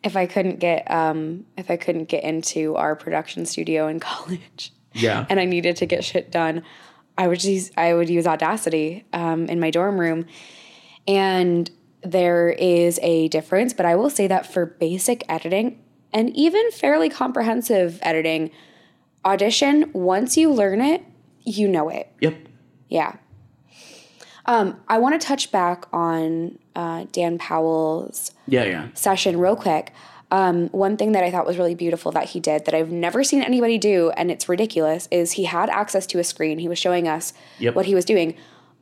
[0.04, 4.72] if I couldn't get um, if I couldn't get into our production studio in college,
[4.94, 5.26] Yeah.
[5.30, 6.64] and I needed to get shit done,
[7.18, 10.26] I would use I would use Audacity um, in my dorm room,
[11.08, 11.70] and
[12.04, 13.74] there is a difference.
[13.74, 15.80] But I will say that for basic editing
[16.14, 18.52] and even fairly comprehensive editing,
[19.26, 21.04] Audition once you learn it,
[21.44, 22.10] you know it.
[22.22, 22.36] Yep.
[22.90, 23.16] Yeah.
[24.48, 28.64] Um, I want to touch back on uh, Dan Powell's Yeah.
[28.64, 28.88] Yeah.
[28.94, 29.92] session real quick.
[30.32, 33.24] Um, one thing that I thought was really beautiful that he did that I've never
[33.24, 36.60] seen anybody do, and it's ridiculous, is he had access to a screen.
[36.60, 37.76] He was showing us Yep.
[37.76, 38.36] what he was doing.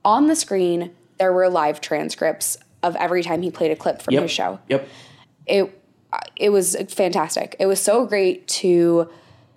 [0.04, 4.13] On the screen, there were live transcripts of every time he played a clip from
[4.15, 4.23] Yep.
[4.23, 4.88] his show Yep.
[5.47, 5.82] it
[6.38, 7.56] it was fantastic.
[7.60, 9.10] It was so great to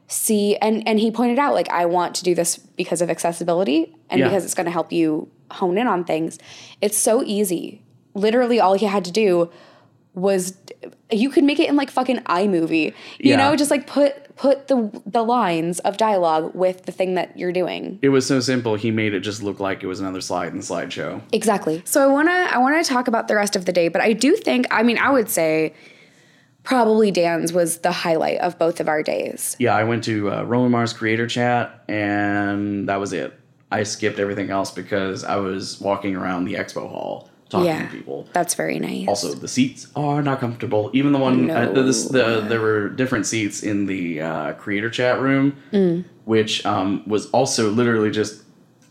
[0.09, 3.95] see and and he pointed out like I want to do this because of accessibility
[4.11, 4.29] and Yeah.
[4.29, 6.39] because it's going to help you hone in on things.
[6.81, 7.83] It's so easy.
[8.15, 9.51] Literally all he had to do
[10.15, 10.57] was
[11.13, 12.87] you could make it in like fucking iMovie.
[13.19, 13.37] You Yeah.
[13.37, 17.53] know, just like put put the the lines of dialogue with the thing that you're
[17.53, 17.99] doing.
[18.03, 18.75] It was so simple.
[18.75, 21.21] He made it just look like it was another slide in the slideshow.
[21.33, 21.83] Exactly.
[21.85, 24.01] So I want to I want to talk about the rest of the day, but
[24.01, 25.73] I do think I mean I would say
[26.65, 29.57] probably Dan's was the highlight of both of our days.
[29.59, 33.39] Yeah, I went to uh, Roman Mars Creator Chat, and that was it.
[33.71, 37.87] I skipped everything else because I was walking around the expo hall talking Yeah.
[37.87, 38.27] to people.
[38.33, 39.07] That's very nice.
[39.09, 40.91] Also, the seats are not comfortable.
[40.95, 41.83] Even the one, uh, No.
[41.83, 46.05] this, the there were different seats in the uh, creator chat room, Mm.
[46.25, 48.43] which um, was also literally just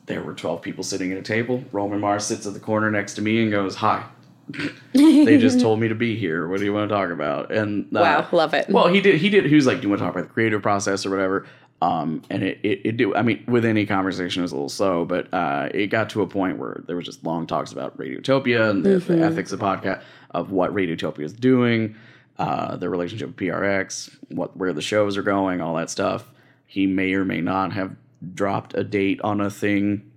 [0.08, 1.64] there were twelve people sitting at a table.
[1.72, 4.04] Roman Mars sits at the corner next to me and goes, "Hi."
[4.94, 6.48] they just told me to be here.
[6.48, 7.52] What do you want to talk about?
[7.52, 8.70] And uh, Wow, love it.
[8.70, 9.20] Well, he did.
[9.20, 9.46] He did.
[9.46, 11.46] He was like, "Do you want to talk about the creative process or whatever?"
[11.82, 13.14] Um, and it, it, it do.
[13.16, 16.24] I mean, with any conversation, it was a little slow, but uh, it got to
[16.24, 19.20] a point where there was just long talks about Radiotopia and the, Mm-hmm.
[19.20, 21.96] the ethics of podcast of what Radiotopia is doing,
[22.40, 26.28] uh, the relationship with PRX, what where the shows are going, all that stuff.
[26.66, 27.96] He may or may not have
[28.34, 30.12] dropped a date on a thing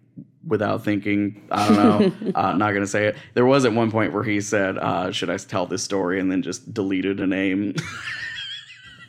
[0.47, 1.47] without thinking.
[1.51, 2.33] I don't know.
[2.35, 3.17] uh, not gonna say it.
[3.35, 6.33] There was at one point where he said, uh, "Should I tell this story?" and
[6.33, 7.75] then just deleted a name.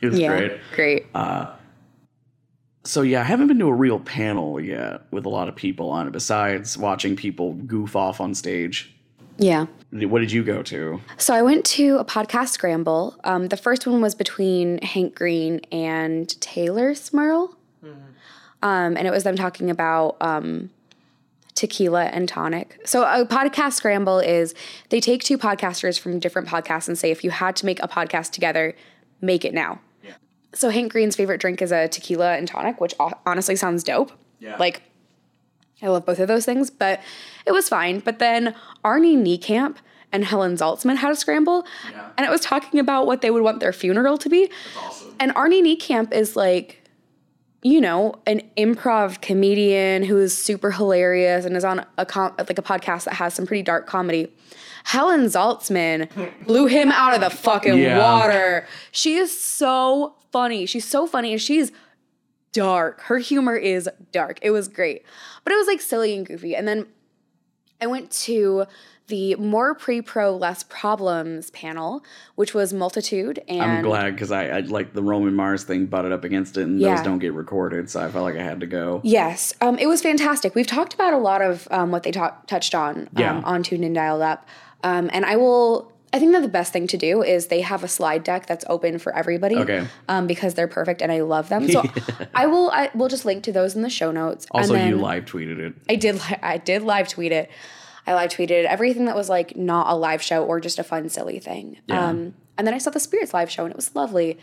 [0.02, 0.52] It was yeah, great.
[0.74, 1.06] great.
[2.84, 5.90] So yeah, I haven't been to a real panel yet with a lot of people
[5.90, 6.12] on it.
[6.12, 8.94] Besides watching people goof off on stage.
[9.38, 9.66] yeah.
[9.92, 11.00] What did you go to?
[11.18, 13.14] So I went to a podcast scramble.
[13.24, 17.54] Um, the first one was between Hank Green and Taylor Smurl.
[18.62, 20.70] Um, and it was them talking about um,
[21.54, 22.80] tequila and tonic.
[22.84, 24.54] So a podcast scramble is
[24.88, 27.88] they take two podcasters from different podcasts and say, if you had to make a
[27.88, 28.74] podcast together,
[29.20, 29.80] make it now.
[30.54, 32.94] So Hank Green's favorite drink is a tequila and tonic, which
[33.26, 34.12] honestly sounds dope.
[34.38, 34.56] Yeah.
[34.58, 34.82] Like
[35.82, 37.00] I love both of those things, but
[37.46, 38.00] it was fine.
[38.00, 39.76] But then Arnie Niekamp
[40.12, 41.64] and Helen Zaltzman had a scramble,
[42.18, 44.50] and it was talking about what they would want their funeral to be.
[44.78, 45.14] Awesome.
[45.18, 46.82] And Arnie Niekamp is like,
[47.62, 52.58] you know, an improv comedian who is super hilarious and is on a com- like
[52.58, 54.30] a podcast that has some pretty dark comedy.
[54.84, 56.08] Helen Zaltzman
[56.46, 57.98] blew him out of the fucking Yeah.
[57.98, 58.66] water.
[58.90, 60.66] She is so funny.
[60.66, 61.70] She's so funny and she's
[62.52, 63.02] dark.
[63.02, 64.38] Her humor is dark.
[64.42, 65.04] It was great.
[65.44, 66.54] But it was like silly and goofy.
[66.56, 66.86] And then
[67.80, 68.64] I went to
[69.08, 72.02] the more pre-pro less problems panel,
[72.36, 76.12] which was multitude and I'm glad because I, I like the Roman Mars thing butted
[76.12, 76.94] up against it, and Yeah.
[76.94, 79.00] those don't get recorded, so I felt like I had to go.
[79.02, 80.54] Yes, um, it was fantastic.
[80.54, 83.40] We've talked about a lot of um, what they ta- touched on um, Yeah.
[83.44, 84.46] on Tuned and Dialed Up,
[84.84, 85.92] um, and I will.
[86.12, 88.64] I think that the best thing to do is they have a slide deck that's
[88.68, 89.56] open for everybody.
[89.56, 89.86] Okay.
[90.08, 91.68] Um, because they're perfect and I love them.
[91.70, 91.82] So
[92.34, 92.70] I will.
[92.70, 94.46] I will just link to those in the show notes.
[94.50, 95.74] Also, you live tweeted it.
[95.88, 96.16] I did.
[96.16, 97.50] li- I did live tweet it.
[98.06, 101.08] I live tweeted everything that was like not a live show or just a fun
[101.08, 101.78] silly thing.
[101.86, 102.08] Yeah.
[102.08, 104.38] Um, and then I saw the Spirits live show and it was lovely.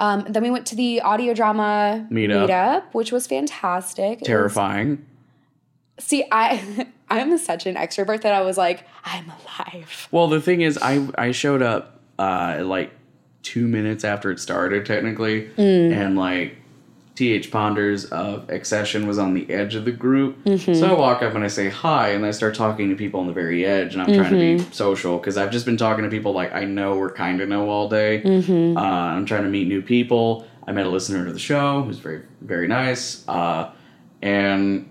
[0.00, 2.48] Um, then we went to the audio drama Meetup.
[2.48, 4.20] meetup which was fantastic.
[4.22, 5.04] Terrifying.
[6.00, 10.08] See, I I'm such an extrovert that I was like, I'm alive.
[10.10, 12.90] Well, the thing is, I I showed up uh, like
[13.42, 15.92] two minutes after it started, technically, Mm.
[15.92, 16.56] and like
[17.14, 20.42] Th Ponders of Accession was on the edge of the group.
[20.44, 20.72] Mm-hmm.
[20.74, 23.26] So I walk up and I say hi, and I start talking to people on
[23.26, 24.68] the very edge, and I'm trying to Mm-hmm.
[24.68, 27.48] be social because I've just been talking to people like I know or kind of
[27.48, 28.22] know all day.
[28.22, 28.76] Mm-hmm.
[28.76, 30.46] Uh, I'm trying to meet new people.
[30.66, 33.70] I met a listener to the show who's very very nice, uh,
[34.22, 34.88] and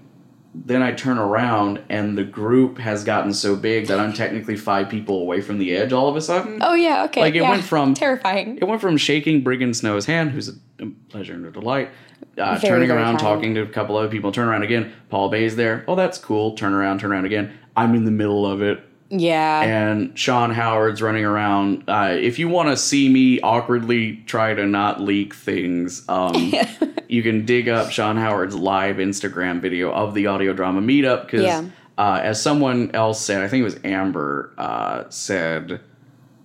[0.54, 4.90] then I turn around and the group has gotten so big that I'm technically five
[4.90, 6.60] people away from the edge all of a sudden.
[6.62, 7.22] Oh yeah, okay.
[7.22, 7.50] Like, it yeah.
[7.52, 8.58] went from- terrifying.
[8.58, 11.90] It went from shaking Brigand Snow's hand, who's a, a pleasure and a delight,
[12.38, 13.20] uh, Very, turning very around, kind.
[13.20, 14.92] talking to a couple other people, turn around again.
[15.10, 15.84] Paul Bae's there.
[15.88, 16.56] Oh, that's cool.
[16.56, 17.54] Turn around, turn around again.
[17.78, 18.80] I'm in the middle of it.
[19.10, 19.62] Yeah.
[19.62, 21.84] And Sean Howard's running around.
[21.88, 26.54] Uh, if you want to see me awkwardly try to not leak things, um,
[27.08, 31.26] you can dig up Sean Howard's live Instagram video of the audio drama meetup.
[31.26, 31.66] Because Yeah.
[31.98, 35.82] uh, as someone else said, I think it was Amber uh, said,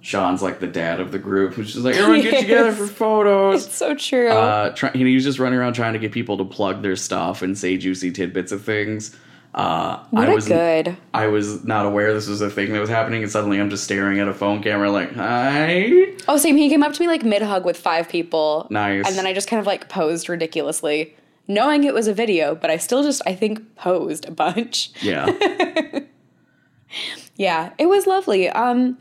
[0.00, 3.66] Sean's like the dad of the group, which is like everyone get together for photos.
[3.66, 4.29] it's so true.
[4.29, 7.40] Uh, try, he was just running around trying to get people to plug their stuff
[7.40, 9.16] and say juicy tidbits of things.
[9.54, 10.96] Uh, what I a was good.
[11.14, 13.84] I was not aware this was a thing that was happening, and suddenly I'm just
[13.84, 16.56] staring at a phone camera, like, "Hi, Oh, same.
[16.56, 18.66] He came up to me like mid hug with five people.
[18.70, 21.14] nice." And then I just kind of like posed ridiculously,
[21.46, 24.90] knowing it was a video, but I still just, I think, posed a bunch.
[25.02, 25.26] yeah,
[27.36, 28.48] Yeah, it was lovely.
[28.48, 28.98] Um,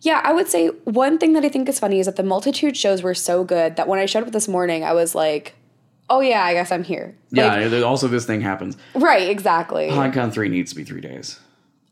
[0.00, 2.76] yeah, I would say one thing that I think is funny is that the multitude
[2.76, 5.54] shows were so good that when I showed up this morning, I was like,
[6.12, 7.16] oh yeah, I guess I'm here.
[7.30, 7.54] yeah.
[7.56, 8.76] Like, there- also, this thing happens.
[8.94, 9.88] right, exactly.
[9.88, 11.40] PodCon three needs to be three days.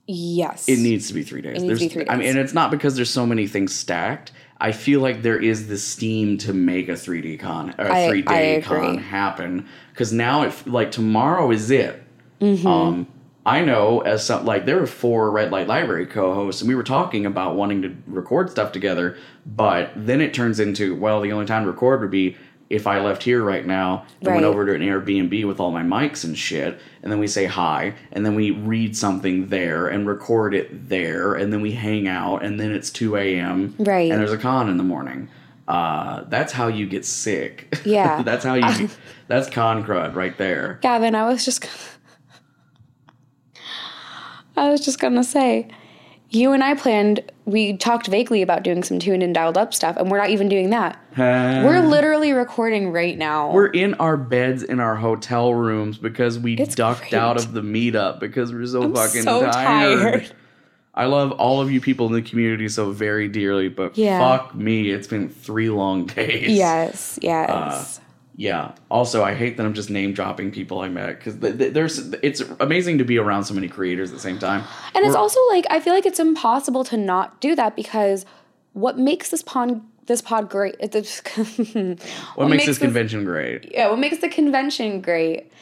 [0.06, 0.68] yes.
[0.68, 1.54] It needs to be three days.
[1.54, 2.30] needs to There's, be three I mean, days.
[2.30, 4.32] and it's not because there's so many things stacked.
[4.60, 8.20] I feel like there is the steam to make a 3D con or a three
[8.22, 12.02] day con happen because now it like tomorrow is it.
[12.42, 12.66] Mm-hmm.
[12.66, 13.06] Um,
[13.46, 16.82] I know as some like there were four Red Light Library co-hosts and we were
[16.82, 21.46] talking about wanting to record stuff together, but then it turns into well the only
[21.46, 22.36] time to record would be
[22.70, 25.82] if I left here right now and went over to an Airbnb with all my
[25.82, 30.06] mics and shit, and then we say hi, and then we read something there and
[30.06, 33.74] record it there, and then we hang out, and then it's 2 a.m.
[33.80, 34.10] Right.
[34.10, 35.28] And there's a con in the morning.
[35.66, 37.76] Uh, that's how you get sick.
[37.84, 38.22] Yeah.
[38.24, 38.88] that's how you.
[39.26, 40.78] that's con crud right there.
[40.80, 41.74] Gavin, I was just gonna,
[44.56, 45.68] I was just gonna say,
[46.30, 47.20] you and I planned.
[47.44, 50.48] We talked vaguely about doing some tuned and dialed up stuff, and we're not even
[50.48, 50.98] doing that.
[51.16, 53.50] We're literally recording right now.
[53.52, 57.14] We're in our beds in our hotel rooms because we It's ducked great.
[57.14, 59.98] out of the meetup because we're so fucking so tired.
[59.98, 60.32] tired.
[60.94, 64.18] I love all of you people in the community so very dearly, but Yeah.
[64.18, 66.48] fuck me, it's been three long days.
[66.50, 67.50] yes, yes.
[67.50, 67.99] Uh,
[68.40, 68.72] Yeah.
[68.90, 71.98] Also, I hate that I'm just name dropping people I met because th- th- there's
[72.22, 74.62] it's amazing to be around so many creators at the same time.
[74.94, 78.24] and it's We're- also like I feel like it's impossible to not do that because
[78.72, 80.76] what makes this pond this pod great.
[80.90, 81.20] This,
[82.34, 83.70] What, makes this convention great?
[83.72, 85.52] yeah, what makes the convention great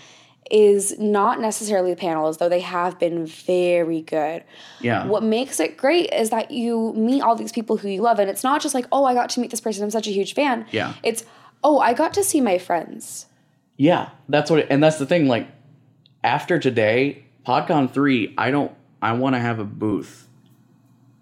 [0.51, 4.45] is not necessarily the panels, though they have been very good.
[4.81, 5.05] Yeah.
[5.07, 8.31] What makes it great is that you meet all these people who you love, and
[8.31, 9.83] it's not just like, oh, I got to meet this person.
[9.85, 10.65] I'm such a huge fan.
[10.71, 10.95] Yeah.
[11.03, 11.25] It's,
[11.63, 13.27] oh, I got to see my friends.
[13.77, 15.29] Yeah, that's what, it, and that's the thing.
[15.29, 15.49] Like
[16.25, 20.29] after today, PodCon three, I don't, I want to have a booth.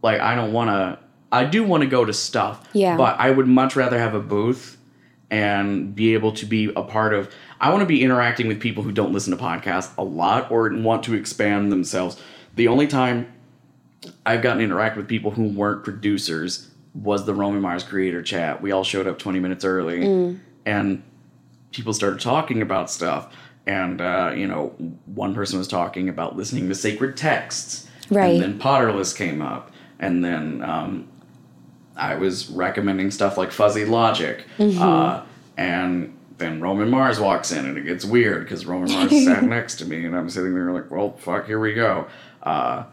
[0.03, 0.99] Like I don't want to.
[1.33, 2.69] I do want to go to stuff.
[2.73, 2.97] Yeah.
[2.97, 4.79] But I would much rather have a booth
[5.31, 7.31] and be able to be a part of.
[7.61, 10.71] I want to be interacting with people who don't listen to podcasts a lot or
[10.71, 12.21] want to expand themselves.
[12.55, 13.33] The only time
[14.25, 16.71] I've gotten to interact with people who weren't producers
[17.03, 18.63] was the Roman Mars creator chat.
[18.63, 21.03] We all showed up 20 minutes early and
[21.73, 23.35] people started talking about stuff.
[23.67, 24.69] And, uh, you know,
[25.07, 27.89] one person was talking about listening to sacred texts.
[28.11, 28.35] Right.
[28.35, 29.73] And then Potterless came up.
[29.99, 31.09] And then um,
[31.97, 34.45] I was recommending stuff like Fuzzy Logic.
[34.81, 35.25] Uh,
[35.57, 39.77] and then Roman Mars walks in and it gets weird because Roman Mars sat next
[39.77, 42.07] to me and I'm sitting there like, well, fuck, here we go.
[42.43, 42.85] Uh,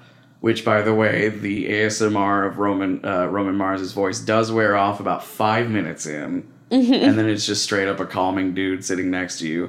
[0.44, 5.00] which, by the way, the ASMR of Roman uh, Roman Mars's voice does wear off
[5.00, 9.40] about five minutes in, and then it's just straight up a calming dude sitting next
[9.40, 9.68] to you.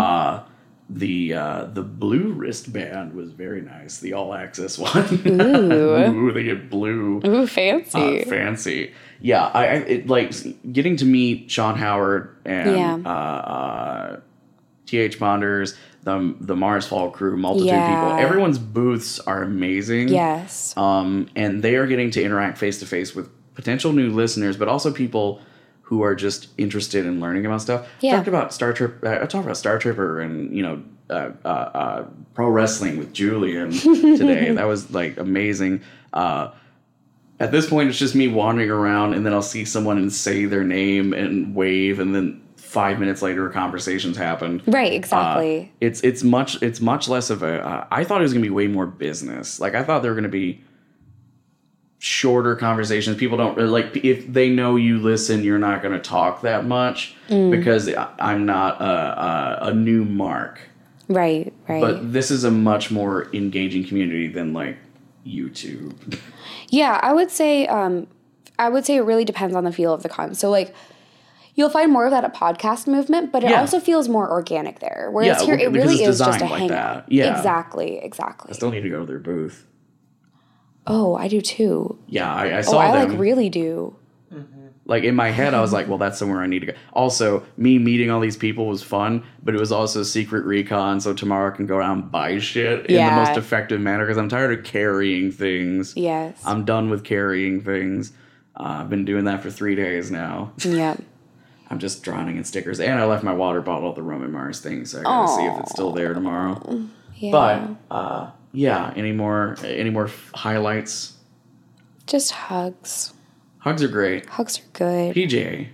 [0.00, 0.42] Uh,
[0.90, 3.98] the uh, the blue wristband was very nice.
[4.00, 5.20] The all access one.
[5.28, 6.16] Ooh.
[6.28, 8.22] Ooh, they get blue Ooh, fancy.
[8.22, 8.92] uh, fancy.
[9.20, 10.32] Yeah, I, I it, like
[10.72, 12.98] getting to meet Sean Howard and Yeah.
[13.04, 14.20] uh, uh,
[14.86, 15.76] Th Ponders,
[16.06, 17.88] the the Marsfall crew, multitude Yeah.
[17.94, 18.18] people.
[18.24, 20.08] Everyone's booths are amazing.
[20.08, 20.72] yes.
[20.76, 24.68] Um, and they are getting to interact face to face with potential new listeners, but
[24.68, 25.40] also people
[25.82, 27.88] who are just interested in learning about stuff.
[28.00, 28.16] Yeah.
[28.16, 29.02] Talked about Star Trip.
[29.04, 32.04] Uh, I talked about Star Tripper and you know uh, uh, uh,
[32.34, 33.72] pro wrestling with Julian
[34.16, 34.52] today.
[34.52, 35.82] that was like amazing.
[36.12, 36.50] Uh,
[37.40, 40.44] at this point, it's just me wandering around, and then I'll see someone and say
[40.46, 44.60] their name and wave, and then five minutes later, conversations happen.
[44.66, 45.72] Right, Uh, exactly.
[45.80, 47.66] it's it's much it's much less of a.
[47.66, 49.60] Uh, I thought it was gonna be way more business.
[49.60, 50.62] Like I thought there were gonna be
[51.98, 53.16] shorter conversations.
[53.16, 57.14] People don't really like if they know you listen, you're not gonna talk that much
[57.28, 57.50] Mm.
[57.50, 60.60] because I- I'm not a, a, a new mark.
[61.08, 61.80] right, right.
[61.80, 64.76] But this is a much more engaging community than like
[65.26, 66.18] YouTube.
[66.68, 68.08] Yeah, I would say um
[68.58, 70.34] I would say it really depends on the feel of the con.
[70.34, 70.74] So like
[71.56, 73.60] you'll find more of that at podcast movement, but it Yeah.
[73.60, 75.08] also feels more organic there.
[75.10, 77.06] Whereas Yeah, here it really it's is just a designed like hangout.
[77.06, 77.12] that.
[77.12, 77.36] Yeah.
[77.36, 78.50] Exactly, exactly.
[78.50, 79.66] I still need to go to their booth.
[80.86, 81.98] Oh, I do too.
[82.06, 83.10] Yeah, I, I Oh, saw I them.
[83.10, 83.96] like really do.
[84.88, 87.44] like in my head i was like well that's somewhere i need to go also
[87.56, 91.52] me meeting all these people was fun but it was also secret recon so tomorrow
[91.52, 94.56] i can go out and buy shit in the most effective manner because i'm tired
[94.56, 96.40] of carrying things Yes.
[96.44, 98.12] i'm done with carrying things
[98.60, 100.96] uh, i've been doing that for three days now yeah.
[101.70, 104.60] I'm just drowning in stickers and i left my water bottle at the roman mars
[104.60, 106.86] thing so i gotta see if it's still there tomorrow
[107.16, 107.30] Yeah.
[107.32, 111.14] but uh, yeah any more any more f- highlights
[112.06, 113.12] just hugs.
[113.58, 115.14] hugs are great Hugs are good.
[115.14, 115.68] pj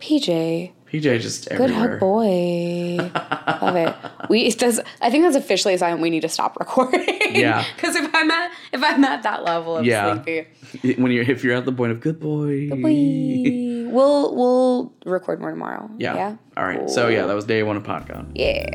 [0.00, 0.72] PJ.
[0.90, 2.96] pj just Good hug boy.
[2.98, 3.94] Love it.
[4.28, 7.06] We that's I think that's officially a sign we need to stop recording.
[7.34, 7.64] Yeah.
[7.76, 10.22] Because if I'm at if I'm at that level of Yeah.
[10.22, 10.94] sleepy.
[11.00, 12.68] when you're if you're at the point of good boy.
[12.70, 12.80] We
[13.94, 15.88] we'll we'll record more tomorrow.
[15.98, 16.14] Yeah.
[16.14, 16.36] Yeah.
[16.56, 16.88] All right.
[16.90, 18.32] So yeah, that was day one of PodCon.
[18.34, 18.66] Yeah.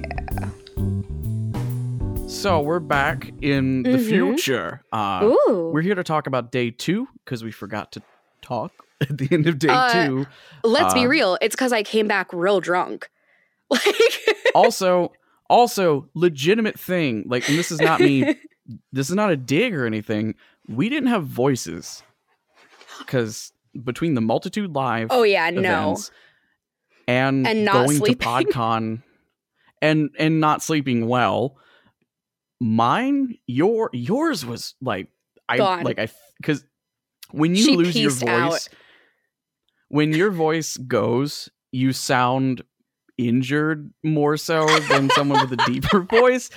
[2.28, 4.82] So we're back in the future.
[4.91, 5.51] Uh, Mm-hmm.
[5.51, 5.70] Ooh.
[5.72, 8.01] We're here to talk about day two because we forgot to
[8.41, 10.28] talk at the end of day Uh, two.
[10.63, 11.38] Let's be Uh, real.
[11.41, 13.09] It's because I came back real drunk.
[13.72, 13.95] Like
[14.55, 15.11] also,
[15.47, 17.24] also legitimate thing.
[17.28, 18.36] Like, and this is not me.
[18.91, 20.34] this is not a dig or anything.
[20.67, 22.01] We didn't have voices
[22.99, 23.53] because
[23.84, 25.07] between the multitude live.
[25.09, 25.97] Oh yeah, no.
[27.07, 28.17] and, And not going sleeping.
[28.17, 29.03] to PodCon
[29.82, 31.57] and and not sleeping well.
[32.59, 35.07] Mine, your yours was like
[35.47, 35.84] I Gone.
[35.84, 36.65] like I because
[37.32, 38.70] when you She lose your voice, out.
[39.88, 42.63] when your voice goes, you sound
[43.17, 46.49] injured more so than someone with a deeper voice.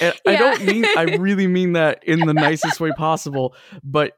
[0.00, 4.16] And I don't mean I really mean that in the nicest way possible, but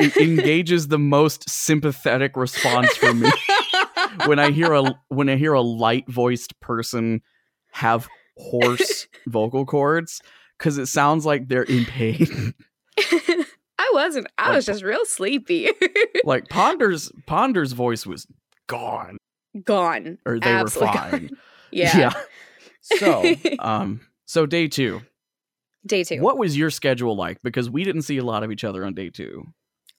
[0.00, 3.30] engages the most sympathetic response from me
[4.26, 7.20] when I hear a when I hear a light voiced person
[7.72, 10.20] have hoarse vocal cords
[10.58, 12.54] because it sounds like they're in pain.
[12.98, 14.26] I wasn't.
[14.38, 15.68] I Like- was just real sleepy.
[16.24, 18.26] like Ponder's Ponder's voice was
[18.68, 19.18] gone,
[19.64, 20.18] gone.
[20.24, 21.10] or they Absolutely were gone.
[21.10, 21.30] fine.
[21.72, 22.12] Yeah.
[22.82, 25.02] So, um, so day two.
[25.86, 26.20] Day two.
[26.20, 27.38] What was your schedule like?
[27.42, 29.44] Because we didn't see a lot of each other on day two.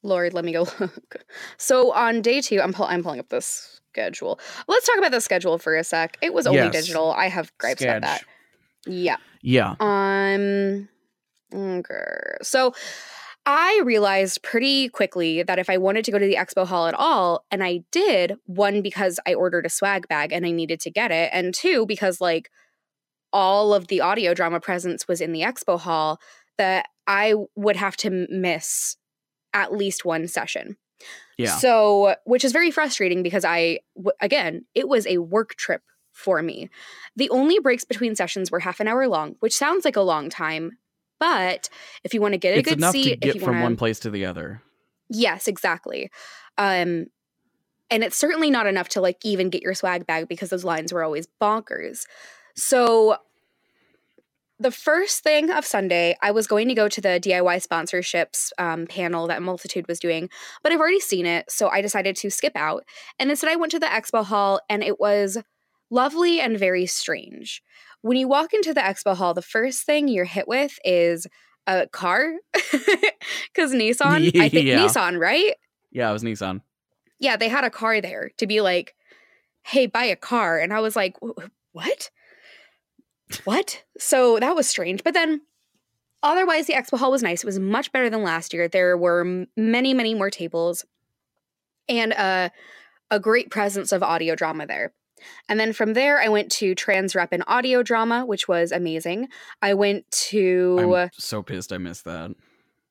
[0.03, 1.15] Lord, let me go look.
[1.57, 4.39] So on day two, I'm pull- I'm pulling up this schedule.
[4.67, 6.17] Let's talk about the schedule for a sec.
[6.21, 6.73] It was only Yes.
[6.73, 7.11] digital.
[7.13, 8.23] I have gripes about that.
[8.85, 9.17] Yeah.
[9.41, 9.75] Yeah.
[9.79, 10.89] Um.
[11.53, 12.37] Okay.
[12.41, 12.73] So
[13.45, 16.93] I realized pretty quickly that if I wanted to go to the expo hall at
[16.93, 20.91] all, and I did, one because I ordered a swag bag and I needed to
[20.91, 22.49] get it, and two because like
[23.31, 26.19] all of the audio drama presence was in the expo hall,
[26.57, 28.95] that I would have to miss
[29.53, 30.77] at least one session.
[31.37, 31.57] Yeah.
[31.57, 35.81] So, which is very frustrating because I, w- again, it was a work trip
[36.11, 36.69] for me.
[37.15, 40.29] The only breaks between sessions were half an hour long, which sounds like a long
[40.29, 40.77] time.
[41.19, 41.69] But
[42.03, 43.63] if you want to get a it's good seat, to if get you from want
[43.63, 44.61] one place to the other.
[45.09, 46.11] yes, exactly.
[46.57, 47.07] Um,
[47.89, 50.91] and it's certainly not enough to like even get your swag bag because those lines
[50.91, 52.05] were always bonkers.
[52.55, 53.17] So
[54.63, 58.87] the first thing of Sunday, I was going to go to the DIY sponsorships um,
[58.87, 60.29] panel that Multitude was doing,
[60.63, 62.83] but I've already seen it, so I decided to skip out.
[63.19, 65.37] And instead, I went to the expo hall, and it was
[65.91, 67.61] lovely and very strange.
[68.01, 71.27] When you walk into the expo hall, the first thing you're hit with is
[71.67, 74.67] a car, because Nissan, I think.
[74.67, 75.55] Nissan, right?
[75.91, 76.61] Yeah, it was Nissan.
[77.19, 78.95] yeah, they had a car there to be like,
[79.63, 80.57] hey, buy a car.
[80.59, 82.09] And I was like, "Wh- wh- what?
[83.45, 83.83] What?
[83.97, 85.03] So that was strange.
[85.03, 85.41] But then
[86.21, 87.43] otherwise, the expo hall was nice.
[87.43, 88.67] It was much better than last year.
[88.67, 90.85] There were many, many more tables
[91.89, 92.49] and uh,
[93.11, 94.93] a great presence of audio drama there.
[95.47, 99.29] And then from there, I went to Trans Rep and Audio Drama, which was amazing.
[99.61, 102.31] I went to I'm so pissed I missed that.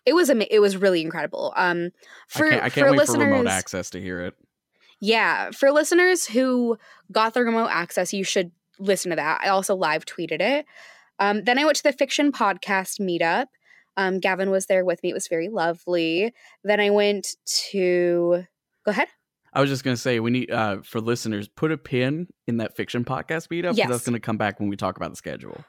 [0.07, 1.53] it was ama- it was really incredible.
[1.57, 1.91] Um,
[2.29, 4.35] for I can't, I for can't wait listeners, for remote access to hear it.
[4.99, 6.79] Yeah, for listeners who
[7.11, 8.51] got the remote access, you should
[8.83, 9.41] listen to that.
[9.43, 10.67] I also live tweeted it.
[11.19, 13.47] Um, then I went to the fiction podcast meetup.
[13.97, 15.11] Um, Gavin was there with me.
[15.11, 16.33] It was very lovely.
[16.65, 17.37] Then I went
[17.71, 18.45] to.
[18.85, 19.09] Go ahead.
[19.55, 22.75] I was just gonna say we need uh for listeners put a pin in that
[22.75, 23.77] fiction podcast meetup.
[23.77, 23.89] Yes.
[23.89, 25.63] That's gonna come back when we talk about the schedule.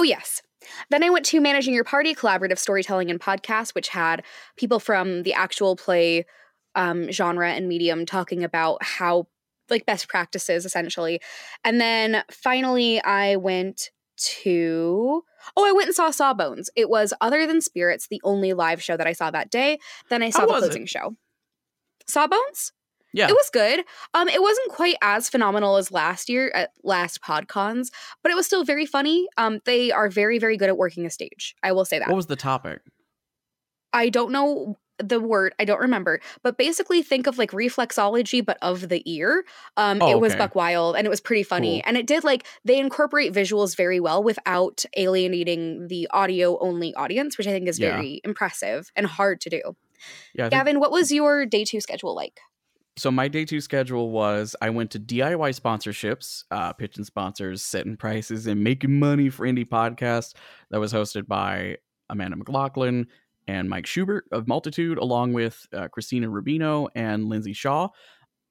[0.00, 0.40] Oh, yes.
[0.88, 4.24] Then I went to Managing Your Party Collaborative Storytelling and Podcast, which had
[4.56, 6.24] people from the actual play
[6.74, 9.26] um, genre and medium talking about how,
[9.70, 11.20] like, best practices essentially.
[11.64, 15.22] And then finally, I went to.
[15.56, 16.68] Oh, I went and saw Sawbones.
[16.76, 19.78] It was, other than Spirits, the only live show that I saw that day.
[20.10, 20.66] Then I saw How the was it?
[20.66, 21.16] closing show.
[22.06, 22.72] Sawbones?
[23.12, 23.28] Yeah.
[23.28, 23.84] It was good.
[24.14, 27.88] Um, it wasn't quite as phenomenal as last year at last PodCons,
[28.22, 29.26] but it was still very funny.
[29.36, 31.56] Um, they are very, very good at working a stage.
[31.62, 32.08] I will say that.
[32.08, 32.80] what was the topic?
[33.92, 35.54] I don't know the word.
[35.58, 39.44] I don't remember, but basically think of like reflexology, but of the ear.
[39.76, 40.38] Um, Oh, it was okay.
[40.38, 41.80] Buck Wild, and it was pretty funny.
[41.80, 41.88] Cool.
[41.88, 47.36] And it did like they incorporate visuals very well without alienating the audio only audience,
[47.38, 47.92] which I think is Yeah.
[47.96, 49.60] very impressive and hard to do.
[50.34, 52.40] Yeah, I think- Gavin, what was your day two schedule like?
[52.96, 57.96] so my day two schedule was I went to DIY sponsorships, uh, pitching sponsors, setting
[57.96, 60.34] prices, and making money for indie podcasts.
[60.70, 61.78] That was hosted by
[62.10, 63.06] Amanda McLaughlin
[63.50, 67.88] and Mike Schubert of Multitude, along with uh, Christina Rubino and Lindsay Shaw.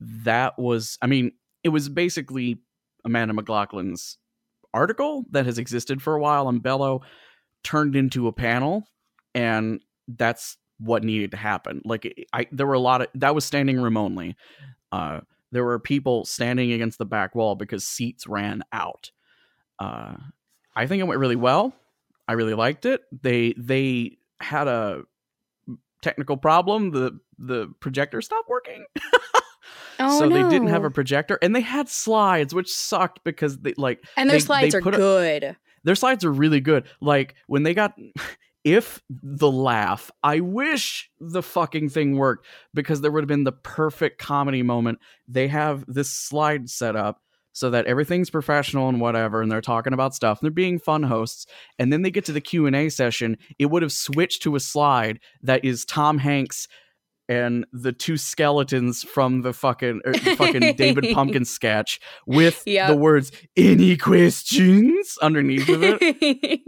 [0.01, 1.31] That was, I mean,
[1.63, 2.57] it was basically
[3.05, 4.17] Amanda McLaughlin's
[4.73, 7.01] article that has existed for a while on Bello
[7.63, 8.83] turned into a panel,
[9.33, 11.81] and that's what needed to happen.
[11.85, 14.35] Like I there were a lot of that was standing room only.
[14.91, 15.21] Uh
[15.51, 19.11] there were people standing against the back wall because seats ran out.
[19.77, 20.15] Uh
[20.75, 21.73] I think it went really well.
[22.29, 23.01] I really liked it.
[23.11, 25.03] They they had a
[26.01, 26.91] technical problem.
[26.91, 28.85] The the projector stopped working.
[30.01, 33.73] Oh so they didn't have a projector and they had slides which sucked because they
[33.75, 35.57] like and their they- they slides are put a- good.
[35.83, 36.85] their slides are really good.
[37.01, 37.95] Like when they got
[38.63, 43.51] if the laugh, I wish the fucking thing worked because there would have been the
[43.51, 44.99] perfect comedy moment.
[45.27, 47.21] They have this slide set up
[47.59, 51.03] so that everything's professional and whatever and they're talking about stuff and they're being fun
[51.03, 51.45] hosts
[51.77, 55.19] and then they get to the Q&A session it would have switched to a slide
[55.43, 56.67] that is Tom Hanks
[57.27, 62.87] and the two skeletons from the fucking er, fucking David Pumpkin sketch with Yep.
[62.87, 66.61] the words any questions underneath of it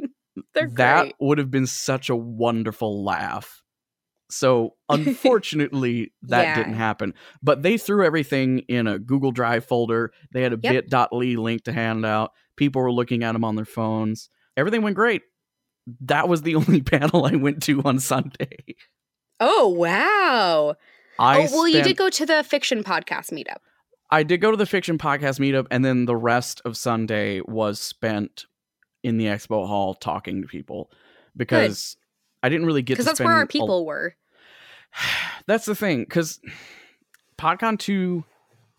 [0.76, 3.61] that would have been such a wonderful laugh.
[4.32, 6.56] So unfortunately, that Yeah.
[6.56, 7.14] didn't happen.
[7.44, 10.12] But they threw everything in a Google Drive folder.
[10.32, 10.90] They had a Yep.
[10.90, 12.32] bit.ly link to hand out.
[12.56, 14.30] People were looking at them on their phones.
[14.58, 15.22] Everything went great.
[16.02, 18.58] That was the only panel I went to on Sunday.
[19.40, 20.76] Oh wow!
[21.18, 23.58] I oh well, you did go to the fiction podcast meetup.
[24.12, 27.80] I did go to the fiction podcast meetup, and then the rest of Sunday was
[27.80, 28.46] spent
[29.04, 30.92] in the expo hall talking to people
[31.36, 31.98] because
[32.44, 34.16] I didn't really get to because that's where our a- people were.
[35.48, 36.40] that's the thing because
[37.38, 38.24] PodCon two,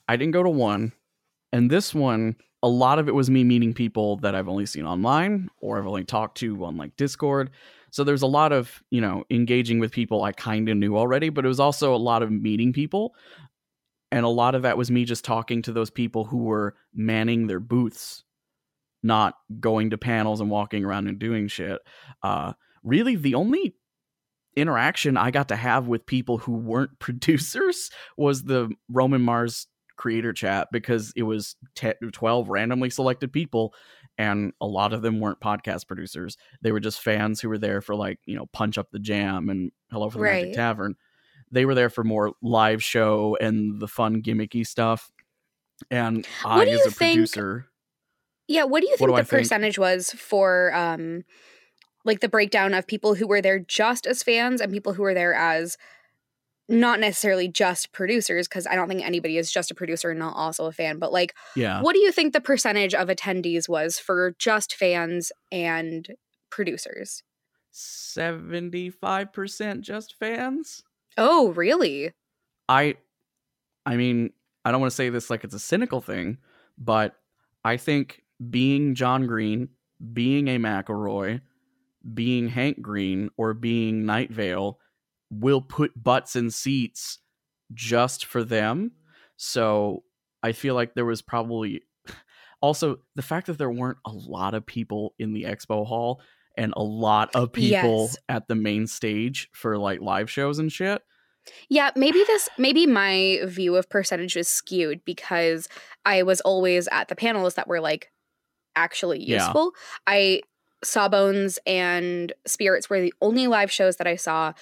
[0.09, 0.93] I didn't go to one,
[1.53, 4.87] and this one, a lot of it was me meeting people that I've only seen
[4.87, 7.51] online or I've only talked to on like Discord.
[7.91, 11.29] So there's a lot of you know engaging with people I kind of knew already,
[11.29, 13.15] but it was also a lot of meeting people,
[14.11, 17.47] and a lot of that was me just talking to those people who were manning
[17.47, 18.25] their booths,
[19.03, 21.81] not going to panels and walking around and doing shit.
[22.23, 22.53] Uh,
[22.83, 23.75] really, the only
[24.57, 30.33] interaction I got to have with people who weren't producers was the Roman Mars creator
[30.33, 33.73] chat because it was 10, 12 randomly selected people
[34.19, 36.37] and a lot of them weren't podcast producers.
[36.61, 39.49] They were just fans who were there for like, you know, Punch Up the Jam
[39.49, 40.43] and Hello from the Right.
[40.43, 40.95] Magic Tavern.
[41.51, 45.11] They were there for more live show and the fun gimmicky stuff.
[45.91, 47.67] And I What do as a think- producer,
[48.49, 49.43] Yeah, what do you think I the think?
[49.43, 51.25] percentage was for um
[52.05, 55.15] like the breakdown of people who were there just as fans and people who were
[55.15, 55.77] there as
[56.69, 60.37] not necessarily just producers because I don't think anybody is just a producer and not
[60.37, 61.83] also a fan, but like yeah.
[61.83, 66.09] what do you think the percentage of attendees was for just fans and
[66.51, 67.23] producers?
[67.73, 70.83] 75% just fans?
[71.17, 72.13] Oh, really?
[72.69, 72.97] I
[73.85, 74.31] I mean,
[74.65, 76.39] I don't want to say this like it's a cynical thing,
[76.79, 77.17] but
[77.65, 79.69] I think being John Green,
[80.13, 81.41] being a McElroy,
[82.15, 84.79] being Hank Green, or being Night Vale
[85.31, 87.19] will put butts in seats
[87.73, 88.93] just for them.
[89.37, 90.05] So
[90.43, 91.83] I feel like there was probably
[92.61, 96.21] also the fact that there weren't a lot of people in the expo hall
[96.57, 98.17] and a lot of people Yes.
[98.29, 101.01] at the main stage for like live shows and shit.
[101.71, 105.67] Yeah, maybe this maybe my view of percentage is skewed because
[106.05, 108.13] I was always at the panels that were like
[108.77, 109.47] actually Yeah.
[109.47, 109.73] useful.
[110.07, 110.43] I
[110.85, 114.53] Sawbones and Spirits were the only live shows that I saw.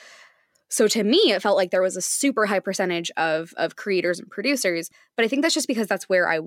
[0.68, 4.20] So to me, it felt like there was a super high percentage of of creators
[4.20, 6.40] and producers, but I think that's just because that's where I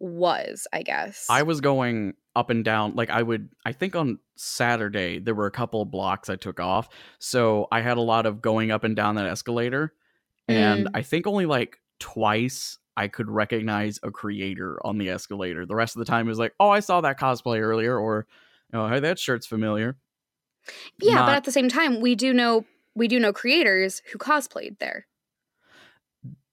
[0.00, 1.26] was, I guess.
[1.28, 2.94] I was going up and down.
[2.94, 6.60] Like I would, I think on Saturday there were a couple of blocks I took
[6.60, 6.88] off,
[7.18, 9.92] so I had a lot of going up and down that escalator,
[10.46, 10.90] and Mm.
[10.94, 15.66] I think only like twice I could recognize a creator on the escalator.
[15.66, 18.26] The rest of the time it was like, oh, I saw that cosplay earlier, or
[18.72, 19.96] oh, hey, that shirt's familiar.
[21.00, 22.64] yeah, but at the same time, we do know
[22.94, 25.06] we do know creators who cosplayed there.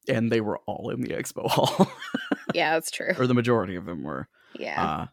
[0.08, 1.92] And they were all in the expo hall,
[2.54, 3.14] Yeah, that's true.
[3.18, 4.28] or the majority of them were.
[4.60, 4.84] Yeah.
[4.86, 5.06] Uh,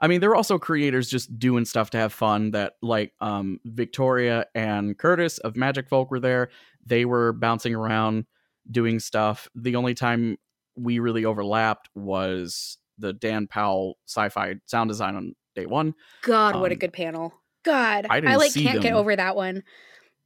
[0.00, 2.50] I mean, there were also creators just doing stuff to have fun.
[2.50, 6.50] That like um, Victoria and Curtis of Magic Folk were there.
[6.84, 8.26] They were bouncing around
[8.70, 9.48] doing stuff.
[9.54, 10.36] The only time
[10.76, 15.94] we really overlapped was the Dan Powell sci-fi sound design on day one.
[16.22, 17.32] God, what a Um, good panel.
[17.64, 19.62] God, I I, like can't get over that one.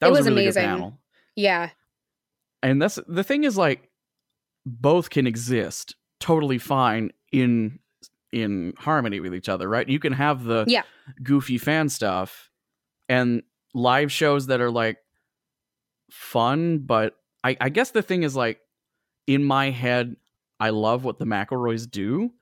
[0.00, 0.62] That It was, was a really amazing.
[0.62, 0.98] good panel.
[1.34, 1.70] Yeah.
[2.62, 3.88] And that's the thing is like
[4.64, 7.78] both can exist totally fine in
[8.32, 9.88] in harmony with each other, right?
[9.88, 10.82] You can have the Yeah.
[11.22, 12.50] goofy fan stuff
[13.08, 13.42] and
[13.74, 14.98] live shows that are like
[16.10, 18.60] fun, but I, I guess the thing is like
[19.26, 20.16] in my head,
[20.58, 22.32] I love what the McElroys do,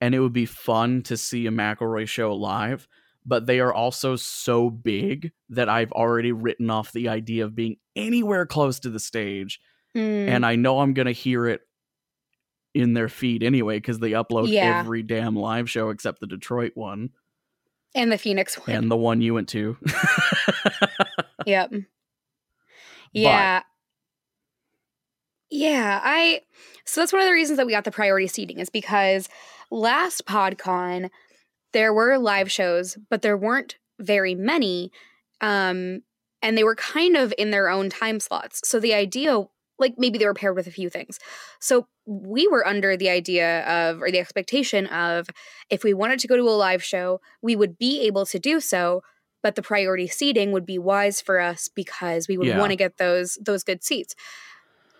[0.00, 2.86] and it would be fun to see a McElroy show live.
[3.24, 7.76] But they are also so big that I've already written off the idea of being
[7.96, 9.60] anywhere close to the stage
[9.94, 11.62] Mm, and I know I'm gonna hear it
[12.74, 14.78] in their feed anyway because they upload Yeah.
[14.80, 17.08] every damn live show except the Detroit one
[17.94, 18.76] and the Phoenix one.
[18.76, 19.78] and the one you went to.
[21.46, 21.72] Yep.
[23.12, 23.62] Yeah.
[25.48, 26.42] Yeah, I
[26.84, 29.28] so that's one of the reasons that we got the priority seating is because
[29.70, 31.10] last PodCon
[31.72, 34.90] there were live shows, but there weren't very many.
[35.40, 36.02] Um
[36.42, 38.66] and they were kind of in their own time slots.
[38.68, 39.42] So the idea
[39.78, 41.18] like maybe they were paired with a few things.
[41.60, 45.28] So we were under the idea of or the expectation of
[45.70, 48.60] if we wanted to go to a live show, we would be able to do
[48.60, 49.02] so,
[49.42, 52.58] but the priority seating would be wise for us because we would Yeah.
[52.58, 54.14] want to get those those good seats.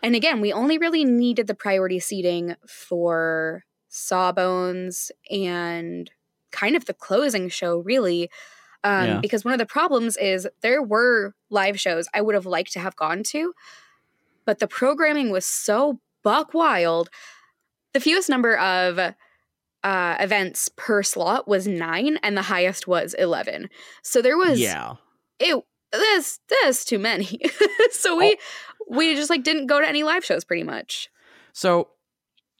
[0.02, 3.64] And again, we only really needed the priority seating for
[3.96, 6.10] Sawbones and
[6.52, 8.30] kind of the closing show, really.
[8.84, 9.20] Um, Yeah.
[9.20, 12.80] Because one of the problems is there were live shows I would have liked to
[12.80, 13.52] have gone to,
[14.44, 17.08] but the programming was so buck wild.
[17.92, 23.70] The fewest number of uh, events per slot was nine, and the highest was 11.
[24.02, 24.94] So there was yeah.
[25.38, 27.40] it this this too many
[27.92, 28.36] so we
[28.90, 31.08] we just like didn't go to any live shows pretty much
[31.52, 31.88] So,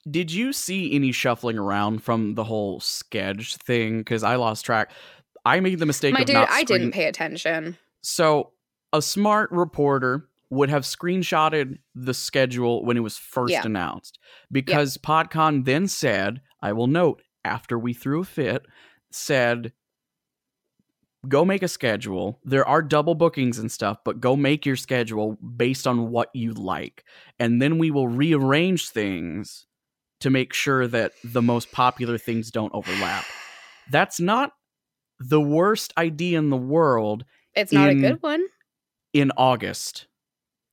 [0.09, 3.99] did you see any shuffling around from the whole sketch thing?
[3.99, 4.91] Because I lost track.
[5.45, 8.51] I made the mistake my of dude not i didn't pay attention So,
[8.93, 13.63] a smart reporter would have screenshotted the schedule when it was first Yeah.
[13.65, 14.19] announced
[14.51, 18.65] because PodCon then said, I will note after we threw a fit,
[19.11, 19.73] said,
[21.27, 22.39] go make a schedule.
[22.45, 26.53] There are double bookings and stuff, but go make your schedule based on what you
[26.53, 27.03] like.
[27.39, 29.66] And then we will rearrange things
[30.21, 33.25] to make sure that the most popular things don't overlap.
[33.91, 34.51] That's not
[35.19, 38.43] the worst idea in the world It's not in- a good one.
[39.13, 40.07] in August.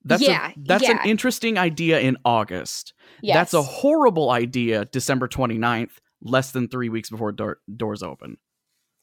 [0.07, 1.01] That's Yeah, a, that's yeah.
[1.03, 2.93] an interesting idea in August.
[3.23, 3.35] Yes.
[3.37, 8.37] That's a horrible idea December 29th, less than 3 weeks before door, doors open.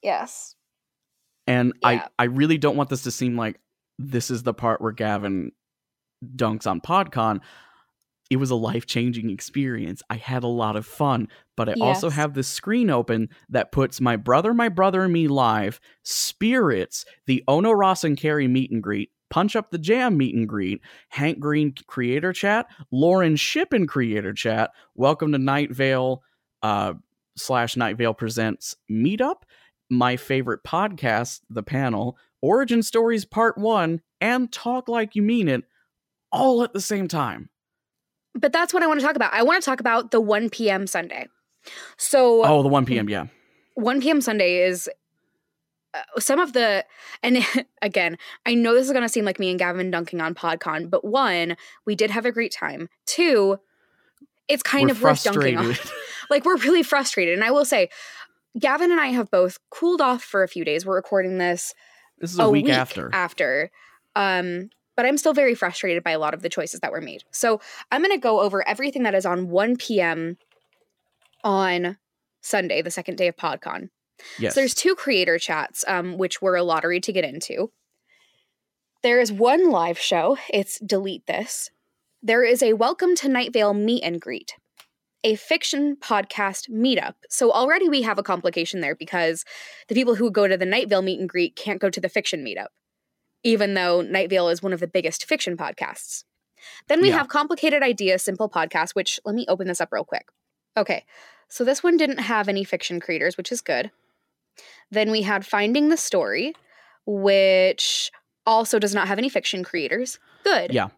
[0.03, 0.55] yes.
[1.47, 1.87] And Yeah.
[1.87, 3.59] I I really don't want this to seem like
[3.97, 5.51] this is the part where Gavin
[6.35, 7.41] dunks on PodCon.
[8.31, 10.01] It was a life-changing experience.
[10.09, 11.27] I had a lot of fun,
[11.57, 15.27] but I also have this screen open that puts my brother, my brother and me
[15.27, 20.33] live, Spirits, the Ono Ross and Carrie meet and greet, Punch Up the Jam meet
[20.33, 20.79] and greet,
[21.09, 26.23] Hank Green creator chat, Lauren Shippen creator chat, welcome to Night Vale
[26.63, 26.93] uh,
[27.35, 29.41] slash Night Vale presents meetup,
[29.89, 35.65] my favorite podcast, The Panel, Origin Stories Part 1, and Talk Like You Mean It
[36.31, 37.49] all at the same time.
[38.33, 39.33] But that's what I want to talk about.
[39.33, 40.87] I want to talk about the 1 p.m.
[40.87, 41.27] Sunday.
[41.97, 43.25] So Oh, the 1 p.m., yeah.
[43.75, 44.21] 1 p.m.
[44.21, 44.89] Sunday is
[45.93, 46.85] uh, some of the,
[47.23, 47.45] and
[47.81, 50.89] again, I know this is going to seem like me and Gavin dunking on PodCon,
[50.89, 52.89] but one, we did have a great time.
[53.05, 53.57] Two,
[54.47, 55.75] it's kind We're of worth dunking on.
[56.29, 57.33] like we're really frustrated.
[57.33, 57.89] And I will say,
[58.59, 60.85] Gavin and I have both cooled off for a few days.
[60.85, 61.73] We're recording this
[62.19, 63.09] this is a, week, after.
[63.13, 63.71] After.
[64.15, 67.23] Um, but I'm still very frustrated by a lot of the choices that were made.
[67.31, 67.61] So
[67.91, 70.37] I'm going to go over everything that is on 1 p.m.
[71.43, 71.97] on
[72.41, 73.89] Sunday, the second day of PodCon.
[74.39, 74.53] yes.
[74.53, 77.71] So there's two creator chats, um, which were a lottery to get into.
[79.03, 80.37] There is one live show.
[80.53, 81.69] It's Delete This.
[82.21, 84.53] There is a Welcome to Night Vale meet and greet,
[85.23, 87.15] a fiction podcast meetup.
[87.27, 89.43] So already we have a complication there because
[89.87, 92.09] the people who go to the Night Vale meet and greet can't go to the
[92.09, 92.67] fiction meetup,
[93.43, 96.23] even though Night Vale is one of the biggest fiction podcasts.
[96.87, 97.17] Then we Yeah.
[97.17, 100.27] have Complicated Idea Simple Podcast, which let me open this up real quick.
[100.77, 101.05] Okay,
[101.49, 103.91] so this one didn't have any fiction creators, which is good.
[104.89, 106.53] Then we had Finding the Story,
[107.05, 108.11] which
[108.45, 110.19] also does not have any fiction creators.
[110.43, 110.73] Good.
[110.73, 110.89] Yeah.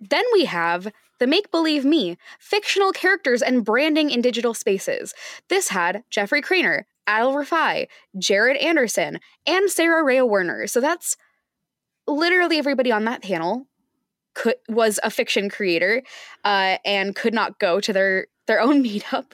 [0.00, 5.14] Then we have The Make Believe Me, fictional characters and branding in digital spaces.
[5.48, 7.88] This had Jeffrey Cranor, Adel Rafai,
[8.18, 10.66] Jared Anderson, and Sarah Rhea Werner.
[10.66, 11.16] So that's
[12.06, 13.66] literally everybody on that panel
[14.34, 16.02] could was a fiction creator
[16.44, 19.32] uh, and could not go to their their own meetup.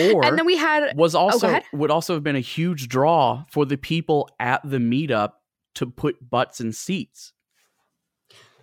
[0.00, 1.64] or and then we had was also ahead.
[1.72, 5.32] would also have been a huge draw for the people at the meetup
[5.74, 7.33] to put butts in seats.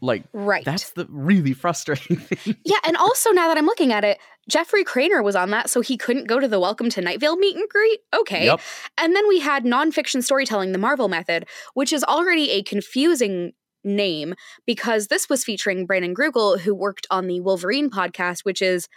[0.03, 0.65] Like right.
[0.65, 2.55] that's the really frustrating thing.
[2.65, 4.17] Yeah, and also now that I'm looking at it,
[4.49, 7.37] Jeffrey Cranor was on that, so he couldn't go to the Welcome to Night Vale
[7.37, 7.99] meet and greet.
[8.13, 8.45] Okay.
[8.45, 8.59] Yep.
[8.97, 11.45] And then we had nonfiction storytelling, the Marvel Method,
[11.75, 13.51] which is already a confusing
[13.83, 14.33] name
[14.65, 18.87] because this was featuring Brandon Grugel, who worked on the Wolverine podcast, which is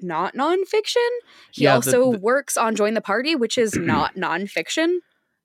[0.00, 1.08] not nonfiction.
[1.52, 4.96] He Yeah, the- also the- works on Join the Party, which is not nonfiction.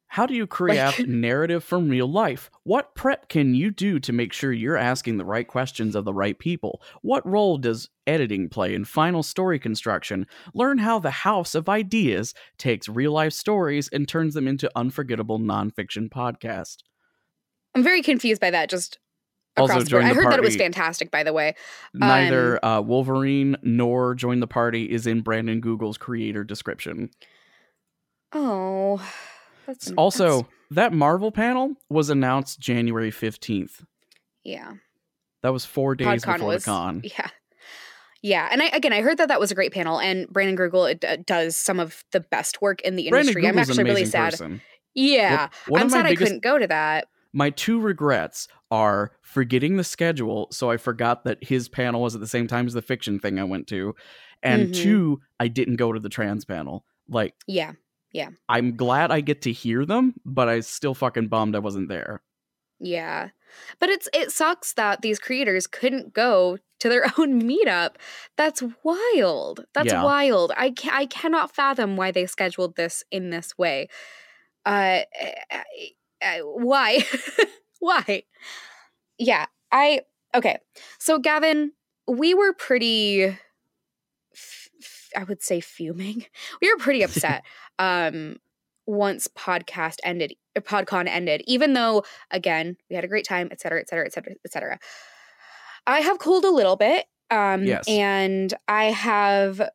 [0.10, 2.50] How do you create narrative from real life?
[2.64, 6.14] What prep can you do to make sure you're asking the right questions of the
[6.14, 6.82] right people?
[7.04, 10.26] What role does editing play in final story construction?
[10.56, 15.38] Learn how the house of ideas takes real life stories and turns them into unforgettable
[15.40, 16.78] nonfiction podcast.
[17.76, 18.68] I'm very confused by that.
[18.68, 18.98] Just
[19.58, 20.12] Also, across the Join board.
[20.12, 21.54] I heard that it was fantastic, by the way.
[21.94, 27.12] Neither uh, Wolverine nor Join the Party is in Brandon Grugel's creator description.
[28.34, 29.02] Oh,
[29.70, 33.84] that's Also, that's- that Marvel panel was announced January 15th.
[34.44, 34.74] yeah.
[35.42, 37.02] That was four days PodCon before was the con.
[37.04, 37.30] yeah
[38.22, 40.92] yeah and I, again i heard that that was a great panel and brandon grugel
[40.92, 44.32] it, uh, does some of the best work in the industry i'm actually really sad
[44.32, 44.60] person.
[44.94, 49.84] yeah One i'm sad i couldn't go to that My two regrets are forgetting the
[49.86, 53.20] schedule, so I forgot that his panel was at the same time as the fiction
[53.20, 53.94] thing I went to,
[54.44, 54.74] and Mhm.
[54.76, 56.84] two, I didn't go to the trans panel.
[57.08, 57.74] Like, yeah
[58.48, 62.22] I'm glad I get to hear them, but I still fucking bummed I wasn't there.
[62.80, 63.30] yeah.
[63.80, 67.96] But it's it sucks that these creators couldn't go to their own meetup.
[68.38, 69.66] That's wild.
[69.74, 70.04] That's Yeah.
[70.04, 70.52] wild.
[70.56, 73.88] I ca- i cannot fathom why they scheduled this in this way.
[74.66, 75.02] Uh,
[75.52, 75.58] uh,
[76.22, 77.00] uh, why?
[77.82, 78.24] Why?
[79.18, 80.02] Yeah i
[80.36, 80.58] okay.
[81.00, 81.74] So gavin
[82.08, 83.38] we were pretty
[85.16, 86.26] i would say fuming
[86.62, 87.44] we were pretty upset
[87.80, 88.38] um
[88.86, 93.62] once podcast ended uh, podcon ended even though again we had a great time et
[93.62, 94.80] cetera et cetera et cetera et cetera
[95.88, 97.06] I have cooled a little bit.
[97.32, 97.88] Um, Yes.
[97.88, 99.70] And I have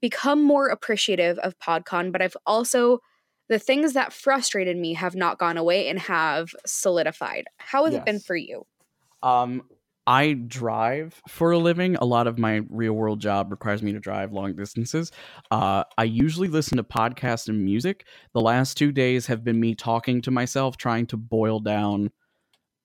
[0.00, 2.98] become more appreciative of PodCon, but I've also,
[3.48, 7.46] the things that frustrated me have not gone away and have solidified.
[7.56, 8.66] How has it been for you?
[9.22, 9.62] Um,
[10.08, 11.96] I drive for a living.
[11.96, 15.12] A lot of my real world job requires me to drive long distances.
[15.50, 18.06] Uh, I usually listen to podcasts and music.
[18.32, 22.10] The last two days have been me talking to myself, trying to boil down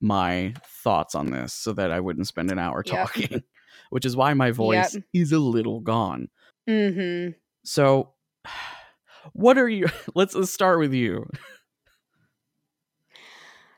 [0.02, 0.54] my
[0.84, 2.96] thoughts on this so that I wouldn't spend an hour Yep.
[3.00, 3.44] talking,
[3.92, 5.04] which is why my voice Yep.
[5.14, 6.28] is a little gone.
[6.68, 7.30] hmm
[7.64, 8.16] So,
[9.34, 9.88] what are you?
[10.16, 11.30] Let's, let's start with you.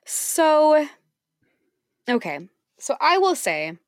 [0.06, 0.88] So,
[2.10, 2.50] okay.
[2.86, 3.80] So I will say,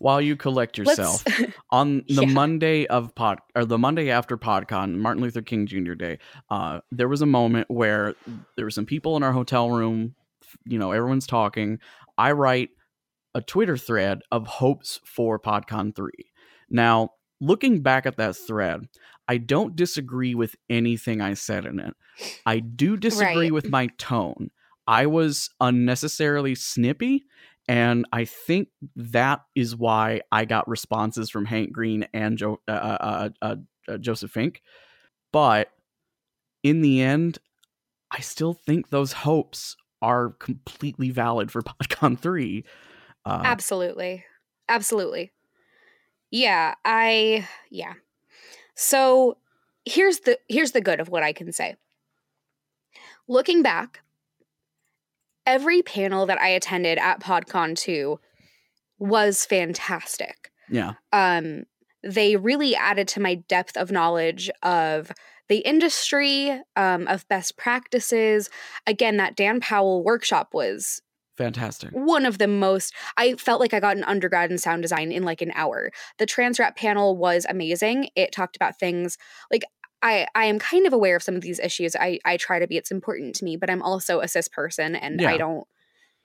[0.00, 1.24] While you collect yourself,
[1.70, 2.32] on the Yeah.
[2.34, 5.94] Monday of pod or the Monday after PodCon, Martin Luther King Jr.
[5.94, 6.18] Day,
[6.50, 8.14] uh, there was a moment where
[8.56, 10.14] there were some people in our hotel room.
[10.66, 11.78] You know, everyone's talking.
[12.18, 12.68] I write
[13.34, 16.32] a Twitter thread of hopes for PodCon three.
[16.68, 18.88] Now, looking back at that thread,
[19.28, 21.94] I don't disagree with anything I said in it.
[22.46, 23.52] I do disagree Right.
[23.52, 24.50] with my tone.
[24.86, 27.26] I was unnecessarily snippy,
[27.68, 32.70] and I think that is why I got responses from Hank Green and jo- uh,
[32.70, 33.56] uh, uh,
[33.86, 34.62] uh, Joseph Fink.
[35.30, 35.70] But
[36.62, 37.38] in the end,
[38.10, 42.64] I still think those hopes are completely valid for PodCon three.
[43.26, 44.24] Uh, Absolutely.
[44.70, 45.32] Absolutely.
[46.30, 47.94] Yeah, I yeah.
[48.80, 49.36] So
[49.84, 51.74] here's the here's the good of what I can say.
[53.26, 54.02] Looking back,
[55.44, 58.20] every panel that I attended at PodCon 2
[59.00, 60.52] was fantastic.
[60.70, 61.64] yeah, Um
[62.04, 65.10] they really added to my depth of knowledge of
[65.48, 68.48] the industry, um, of best practices.
[68.86, 71.02] Again, that Dan Powell workshop was
[71.38, 71.90] fantastic.
[71.92, 75.22] one of the most i felt like i got an undergrad in sound design in
[75.22, 75.90] like an hour.
[76.18, 78.08] The trans rep panel was amazing.
[78.14, 79.16] It talked about things
[79.50, 79.64] like
[80.02, 81.96] i i am kind of aware of some of these issues.
[81.96, 84.94] I i try to be it's important to me but i'm also a cis person
[84.94, 85.30] and Yeah.
[85.30, 85.66] i don't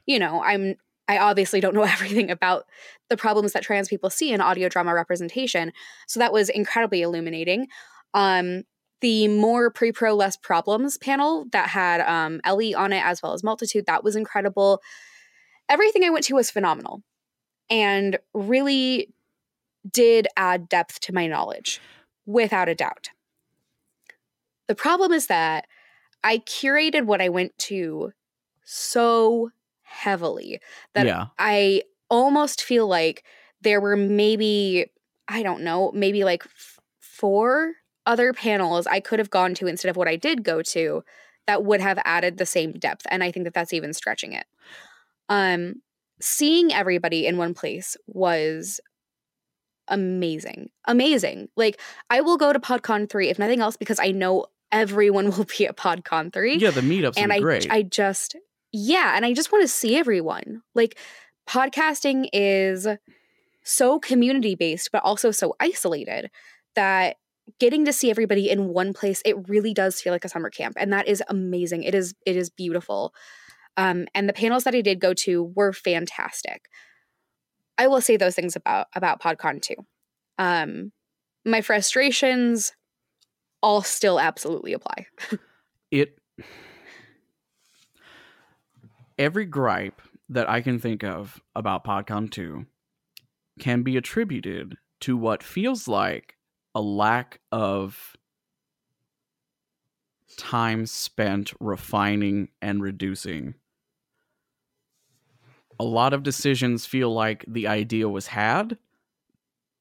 [0.05, 0.75] you know i'm
[1.07, 2.65] i obviously don't know everything about
[3.09, 5.71] the problems that trans people see in audio drama representation.
[6.07, 7.67] So that was incredibly illuminating.
[8.13, 8.63] Um
[9.03, 13.43] the more pre-pro less problems panel that had um, ellie on it as well as
[13.43, 14.81] multitude that was incredible.
[15.67, 17.03] Everything i went to was phenomenal
[17.69, 19.13] and really
[19.91, 21.81] did add depth to my knowledge
[22.25, 23.09] without a doubt.
[24.67, 25.67] The problem is that
[26.23, 28.13] i curated what i went to
[28.63, 29.51] so
[29.81, 30.61] heavily
[30.93, 33.25] that yeah, I almost feel like
[33.61, 34.85] there were maybe,
[35.27, 37.73] I don't know, maybe like f- four
[38.05, 41.03] other panels I could have gone to instead of what I did go to
[41.47, 43.05] that would have added the same depth.
[43.09, 44.45] And I think that that's even stretching it.
[45.29, 45.81] Um,
[46.19, 48.79] seeing everybody in one place was
[49.87, 50.69] amazing.
[50.85, 51.49] Amazing.
[51.55, 51.79] Like,
[52.09, 55.67] I will go to PodCon 3, if nothing else, because I know everyone will be
[55.67, 56.71] at PodCon 3 yeah.
[56.71, 57.71] The meetups and are I great.
[57.71, 58.35] I just
[58.75, 60.63] yeah, and I just want to see everyone.
[60.73, 60.97] Like
[61.47, 62.87] podcasting is
[63.63, 66.29] so community based but also so isolated
[66.75, 67.17] that
[67.59, 70.75] getting to see everybody in one place it really does feel like a summer camp
[70.79, 71.83] and that is amazing.
[71.83, 73.13] It is it is beautiful.
[73.77, 76.65] Um and the panels that I did go to were fantastic.
[77.77, 79.75] I will say those things about about PodCon too.
[80.37, 80.91] Um
[81.45, 82.73] my frustrations
[83.61, 85.07] all still absolutely apply.
[85.91, 86.17] it
[89.17, 92.65] every gripe that I can think of about PodCon 2
[93.59, 96.35] can be attributed to what feels like
[96.75, 98.15] a lack of
[100.37, 103.55] time spent refining and reducing.
[105.79, 108.77] A lot of decisions feel like the idea was had,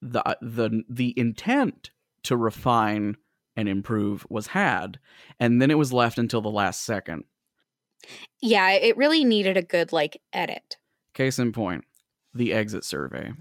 [0.01, 1.90] the uh, the the intent
[2.24, 3.16] to refine
[3.57, 4.99] and improve was had,
[5.38, 7.24] and then it was left until the last second.
[8.40, 10.76] Yeah, it really needed a good like edit.
[11.14, 11.84] Case in point,
[12.34, 13.32] the exit survey.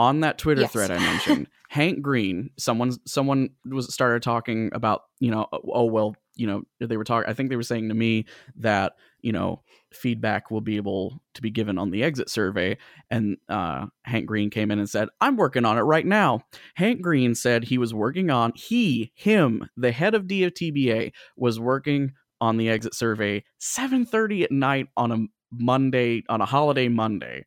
[0.00, 0.72] On that Twitter Yes.
[0.72, 6.16] thread I mentioned, Hank Green, someone someone was started talking about, you know, oh well,
[6.34, 8.24] you know, they were talking I think they were saying to me
[8.56, 12.78] that, you know, feedback will be able to be given on the exit survey
[13.10, 16.40] and uh Hank Green came in and said, "I'm working on it right now."
[16.76, 22.12] Hank Green said he was working on he, him, the head of DFTBA was working
[22.40, 25.18] on the exit survey 7:30 at night on a
[25.52, 27.44] Monday on a holiday Monday.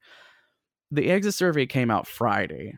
[0.94, 2.78] The exit survey came out Friday.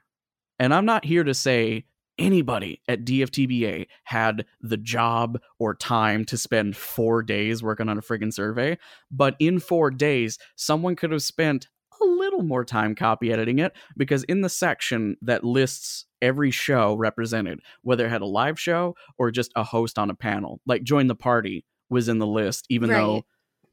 [0.58, 1.84] And I'm not here to say
[2.18, 8.02] anybody at DFTBA had the job or time to spend four days working on a
[8.02, 8.78] friggin' survey,
[9.12, 11.68] but in four days, someone could have spent
[12.02, 16.96] a little more time copy editing it because in the section that lists every show
[16.96, 20.84] represented, whether it had a live show or just a host on a panel, like
[20.84, 22.98] Join the Party was in the list, even Right.
[23.02, 23.26] though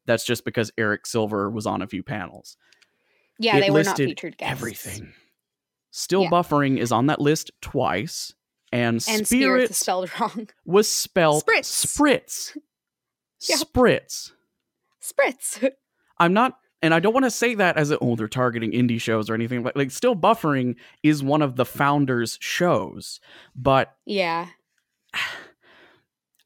[0.06, 2.56] that's just because Eric Silver was on a few panels.
[3.42, 4.52] Yeah, It they were not featured guests.
[4.52, 5.12] Everything.
[5.90, 6.30] Still Yeah.
[6.30, 8.34] buffering is on that list twice,
[8.72, 10.48] and, And is spelled wrong.
[10.64, 11.86] was spelled Spritz.
[11.86, 12.56] spritz.
[13.48, 13.58] Yep.
[13.58, 14.30] Spritz.
[15.02, 15.68] Spritz.
[16.18, 19.00] I'm not, and I don't want to say that as a, oh they're targeting indie
[19.00, 19.64] shows or anything.
[19.64, 23.18] But like, still buffering is one of the founders' shows,
[23.56, 24.46] but yeah.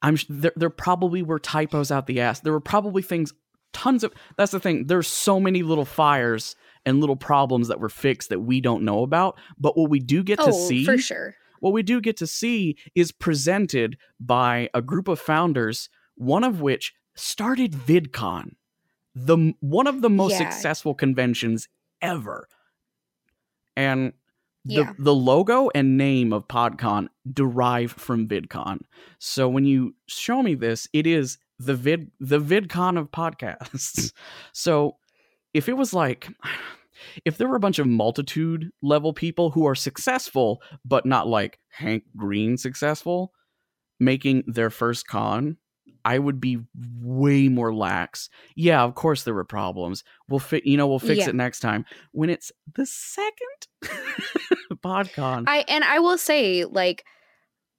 [0.01, 0.51] I'm there.
[0.55, 2.39] There probably were typos out the ass.
[2.41, 3.33] There were probably things,
[3.73, 4.13] tons of.
[4.37, 4.85] That's the thing.
[4.87, 6.55] There's so many little fires
[6.87, 9.37] and little problems that were fixed that we don't know about.
[9.59, 11.35] But what we do get Oh, to see, for sure.
[11.59, 16.61] what we do get to see is presented by a group of founders, one of
[16.61, 18.55] which started VidCon,
[19.13, 20.49] the one of the most Yeah.
[20.49, 21.67] successful conventions
[22.01, 22.47] ever.
[23.75, 24.13] And
[24.65, 24.93] the, Yeah.
[24.97, 28.81] the logo and name of PodCon derive from VidCon.
[29.19, 34.11] So when you show me this, it is the vid the VidCon of podcasts.
[34.53, 34.97] so
[35.53, 36.27] if it was like
[37.25, 41.59] if there were a bunch of multitude level people who are successful but not like
[41.69, 43.31] Hank Green successful
[43.99, 45.57] making their first con,
[46.05, 46.59] I would be
[47.01, 48.29] way more lax.
[48.55, 50.03] Yeah, of course there were problems.
[50.29, 51.29] We'll fi- you know, we'll fix Yeah.
[51.29, 51.85] it next time.
[52.11, 53.67] When it's the second
[54.73, 55.45] PodCon.
[55.47, 57.03] I and I will say, like,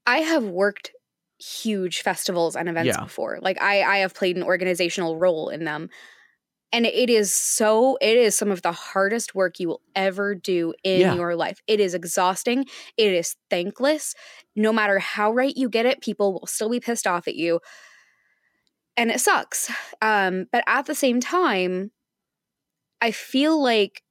[0.07, 0.93] I have worked
[1.39, 3.05] huge festivals and events Yeah.
[3.05, 3.39] before.
[3.41, 5.89] Like I I have played an organizational role in them.
[6.73, 10.75] And it is so it is some of the hardest work you will ever do
[10.85, 11.15] in Yeah.
[11.15, 11.61] your life.
[11.67, 12.67] It is exhausting.
[12.97, 14.15] It is thankless.
[14.55, 17.61] No matter how right you get it, people will still be pissed off at you.
[18.97, 19.71] And it sucks.
[20.03, 21.93] Um, but at the same time,
[23.01, 24.03] I feel like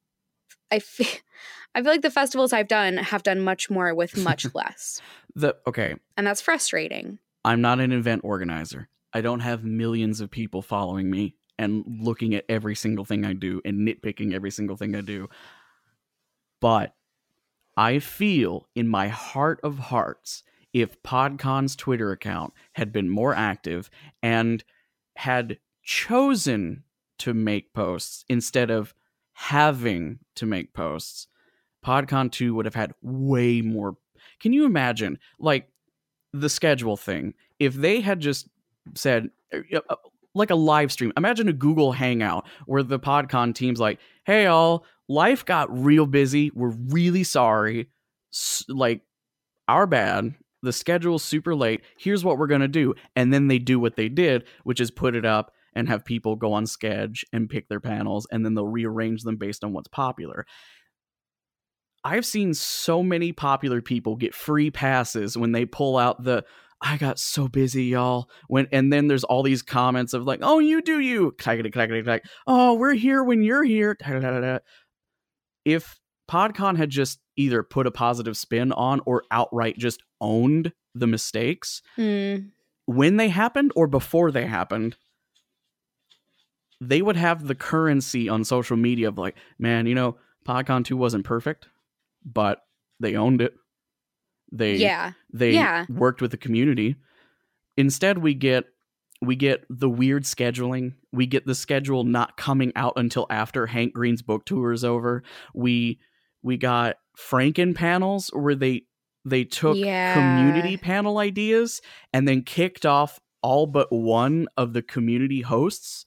[0.70, 1.06] I feel
[1.74, 5.00] I feel like the festivals I've done have done much more with much less.
[5.34, 7.18] the okay, And that's frustrating.
[7.44, 8.88] I'm not an event organizer.
[9.12, 13.32] I don't have millions of people following me and looking at every single thing I
[13.32, 15.28] do and nitpicking every single thing I do.
[16.60, 16.94] But
[17.76, 20.42] I feel in my heart of hearts
[20.72, 23.90] if PodCon's Twitter account had been more active
[24.22, 24.62] and
[25.16, 26.84] had chosen
[27.18, 28.94] to make posts instead of
[29.32, 31.26] having to make posts,
[31.84, 33.96] PodCon 2 would have had way more.
[34.40, 35.18] Can you imagine?
[35.38, 35.68] Like,
[36.32, 37.34] the schedule thing.
[37.58, 38.48] If they had just
[38.94, 39.96] said uh, uh,
[40.34, 44.84] like a live stream, imagine a Google Hangout where the PodCon team's like, "Hey, all,
[45.08, 46.50] life got real busy.
[46.54, 47.90] We're really sorry.
[48.32, 49.02] S- like,
[49.68, 50.34] our bad.
[50.62, 51.82] The schedule's super late.
[51.98, 55.14] Here's what we're gonna do." And then they do what they did, which is put
[55.14, 58.66] it up and have people go on Sketch and pick their panels, and then they'll
[58.66, 60.44] rearrange them based on what's popular.
[62.04, 66.44] I've seen so many popular people get free passes when they pull out the
[66.80, 68.28] I got so busy, y'all.
[68.46, 72.02] When and then there's all these comments of like, "Oh, you do you." Clackety, clackety,
[72.02, 72.24] clack.
[72.46, 73.96] Oh, we're here when you're here.
[75.64, 75.98] If
[76.30, 81.82] PodCon had just either put a positive spin on or outright just owned the mistakes
[81.96, 82.50] Mm,
[82.86, 84.96] when they happened or before they happened,
[86.80, 90.16] they would have the currency on social media of like, man, you know,
[90.46, 91.68] PodCon 2 wasn't perfect,
[92.24, 92.60] but
[93.00, 93.54] they owned it.
[94.52, 95.12] They yeah.
[95.32, 95.86] they Yeah.
[95.88, 96.96] worked with the community.
[97.76, 98.64] Instead, we get
[99.20, 100.94] we get the weird scheduling.
[101.12, 105.22] We get the schedule not coming out until after Hank Green's book tour is over.
[105.54, 105.98] We
[106.42, 108.82] we got Franken panels where they
[109.24, 110.14] they took Yeah.
[110.14, 111.80] community panel ideas
[112.12, 116.06] and then kicked off all but one of the community hosts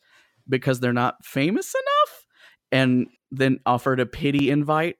[0.49, 2.25] because they're not famous enough
[2.71, 4.97] and then offered a pity invite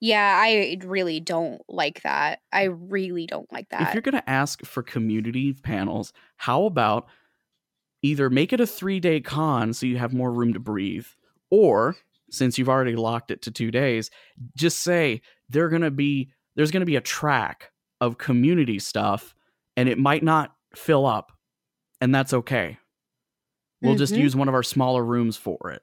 [0.00, 2.40] Yeah, I really don't like that.
[2.52, 3.88] I really don't like that.
[3.88, 7.06] if you're going to ask for community panels, how about
[8.02, 11.06] either make it a three day con so you have more room to breathe,
[11.50, 11.96] or
[12.30, 14.10] since you've already locked it to two days,
[14.56, 17.70] just say they're going to be there's going to be a track
[18.00, 19.34] of community stuff,
[19.76, 21.32] and it might not fill up,
[22.00, 22.78] and that's okay.
[23.80, 24.18] We'll just Mhm.
[24.18, 25.82] use one of our smaller rooms for it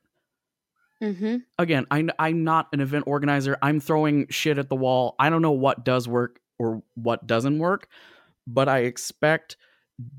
[1.01, 3.57] hmm again, I, I'm not an event organizer.
[3.61, 5.15] I'm throwing shit at the wall.
[5.19, 7.87] I don't know what does work or what doesn't work,
[8.47, 9.57] but I expect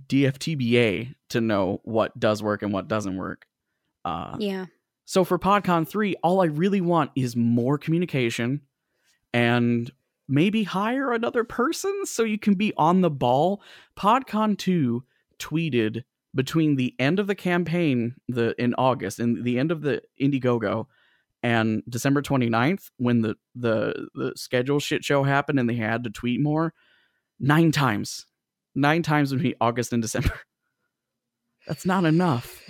[0.08, 3.46] DFTBA to know what does work and what doesn't work.
[4.04, 4.66] Uh, Yeah.
[5.04, 8.60] so for PodCon 3, all I really want is more communication
[9.32, 9.90] and
[10.28, 13.62] maybe hire another person so you can be on the ball.
[13.96, 15.04] PodCon 2
[15.38, 16.04] tweeted
[16.34, 20.86] between the end of the campaign the in August and the end of the Indiegogo
[21.42, 26.10] and December 29th when the the the schedule shit show happened and they had to
[26.10, 26.72] tweet more
[27.40, 28.26] nine times.
[28.74, 30.32] Nine times between August and December.
[31.66, 32.60] That's not enough.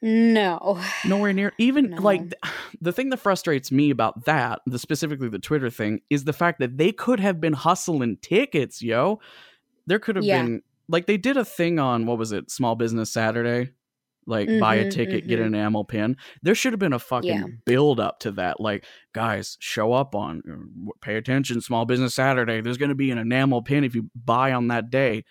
[0.00, 0.80] No.
[1.06, 2.02] Nowhere near even No.
[2.02, 2.34] like th-
[2.80, 6.58] the thing that frustrates me about that, the specifically the Twitter thing, is the fact
[6.60, 9.20] that they could have been hustling tickets, yo.
[9.86, 10.42] There could have Yeah.
[10.42, 13.72] been like they did a thing on what was it, Small Business Saturday?
[14.26, 15.42] Like buy a Mhm, ticket, get mhm.
[15.46, 16.16] an enamel pin.
[16.42, 17.44] There should have been a fucking Yeah.
[17.66, 18.58] build up to that.
[18.58, 22.62] Like, guys, show up on uh, pay attention, Small Business Saturday.
[22.62, 25.24] There's gonna be an enamel pin if you buy on that day.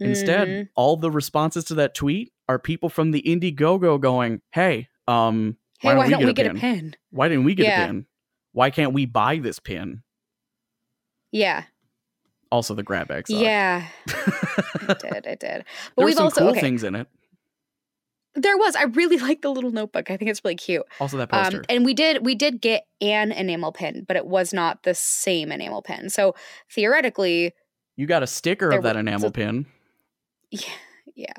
[0.00, 0.68] Instead, Mhm.
[0.74, 5.94] all the responses to that tweet are people from the Indiegogo going, "Hey, um, Hey,
[5.94, 6.56] why, don't we get, pin?
[6.56, 6.96] a pin?
[7.10, 7.82] Why didn't we get Yeah.
[7.82, 8.06] a pin?
[8.52, 10.02] Why can't we buy this pin?"
[11.30, 11.64] Yeah.
[12.50, 13.28] Also, the grab bag.
[13.28, 13.40] sucked.
[13.42, 13.86] Yeah.
[14.06, 15.26] It did.
[15.26, 15.40] It did.
[15.40, 15.64] But there
[15.96, 16.60] were we've some also cool okay.
[16.60, 17.06] things in it.
[18.34, 18.74] There was.
[18.76, 20.10] I really like the little notebook.
[20.10, 20.84] I think it's really cute.
[21.00, 21.58] Also, that poster.
[21.58, 24.94] Um, and we did we did get an enamel pin, but it was not the
[24.94, 26.08] same enamel pin.
[26.08, 26.34] So
[26.74, 27.52] theoretically,
[27.96, 29.66] you got a sticker of that were- enamel so- pin.
[30.50, 30.60] yeah,
[31.14, 31.32] yeah.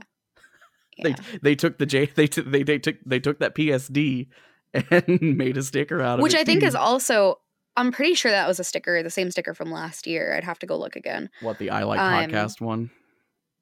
[1.02, 1.16] They yeah.
[1.42, 4.28] they took the J they t- they they took they took that PSD
[4.74, 6.38] and made a sticker out of Which it.
[6.38, 7.40] Which I think is also.
[7.80, 10.36] I'm pretty sure that was a sticker, the same sticker from last year.
[10.36, 11.30] I'd have to go look again.
[11.42, 12.92] what the I like um, podcast one.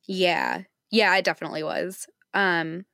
[0.07, 0.63] Yeah.
[0.91, 2.07] Yeah, it definitely was.
[2.34, 2.86] Um,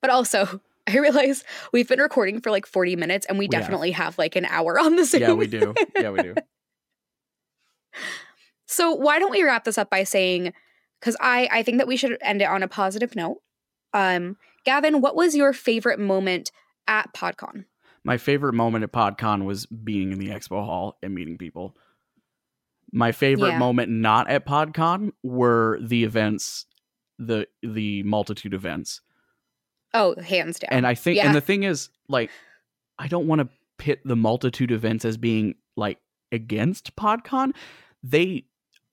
[0.00, 3.62] but also I realize we've been recording for like 40 minutes and we, We have.
[3.64, 4.18] definitely have.
[4.18, 5.20] like an hour on the Zoom.
[5.22, 5.74] Yeah, we do.
[5.96, 6.34] Yeah, we do.
[8.66, 10.52] So why don't we wrap this up by saying
[11.00, 13.38] because I, I think that we should end it on a positive note.
[13.92, 16.52] Um, Gavin, what was your favorite moment
[16.86, 17.64] at PodCon?
[18.10, 21.76] My favorite moment at PodCon was being in the expo hall and meeting people.
[22.92, 23.58] My favorite Yeah.
[23.58, 26.66] moment not at PodCon were the events,
[27.20, 29.00] the the multitude events.
[29.94, 30.70] Oh, hands down.
[30.72, 31.26] And I think Yeah.
[31.26, 32.32] and the thing is like
[32.98, 33.48] I don't want to
[33.78, 35.98] pit the multitude events as being like
[36.32, 37.54] against PodCon.
[38.02, 38.46] They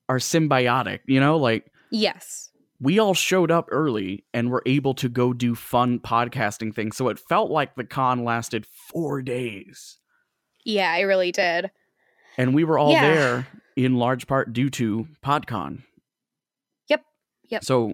[0.07, 2.51] are symbiotic, you know, like yes.
[2.80, 6.95] We all showed up early and were able to go do fun podcasting things.
[6.97, 9.97] So it felt like the con lasted 4 days.
[10.63, 11.71] Yeah, I really did.
[12.38, 13.01] And we were all Yeah.
[13.13, 15.84] there in large part due to PodCon.
[16.88, 17.03] Yep.
[17.49, 17.63] Yep.
[17.63, 17.93] So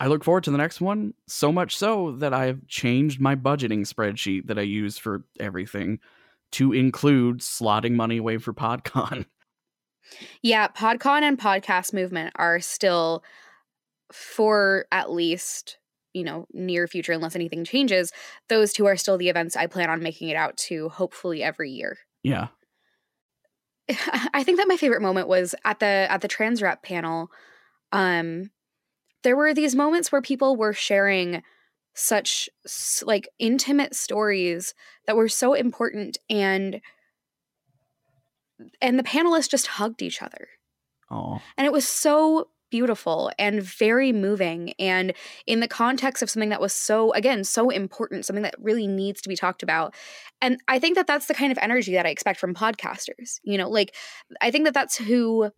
[0.00, 3.80] I look forward to the next one so much so that I've changed my budgeting
[3.80, 5.98] spreadsheet that I use for everything
[6.52, 9.26] to include slotting money away for PodCon.
[10.42, 13.22] Yeah, PodCon and podcast movement are still
[14.12, 15.78] for at least,
[16.12, 18.12] you know, near future unless anything changes.
[18.48, 21.70] Those two are still the events I plan on making it out to hopefully every
[21.70, 21.98] year.
[22.22, 22.48] Yeah.
[24.32, 27.30] I think that my favorite moment was at the at the trans rep panel.
[27.90, 28.50] Um,
[29.22, 31.42] there were these moments where people were sharing
[31.94, 32.48] such
[33.02, 34.74] like intimate stories
[35.06, 36.80] that were so important, and
[38.80, 40.48] and the panelists just hugged each other,
[41.10, 41.40] Oh.
[41.56, 45.12] and it was so beautiful and very moving and
[45.46, 49.20] in the context of something that was so again so important something that really needs
[49.20, 49.94] to be talked about
[50.40, 53.58] and i think that that's the kind of energy that i expect from podcasters you
[53.58, 53.94] know like
[54.40, 55.50] i think that that's who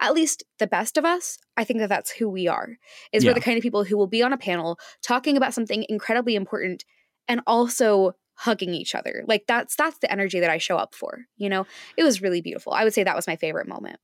[0.00, 2.78] at least the best of us i think that that's who we are
[3.12, 3.30] is Yeah.
[3.30, 6.34] we're the kind of people who will be on a panel talking about something incredibly
[6.34, 6.86] important
[7.28, 11.26] and also hugging each other like that's that's the energy that i show up for
[11.36, 11.66] you know?
[11.98, 12.72] It was really beautiful.
[12.72, 13.98] I would say that was my favorite moment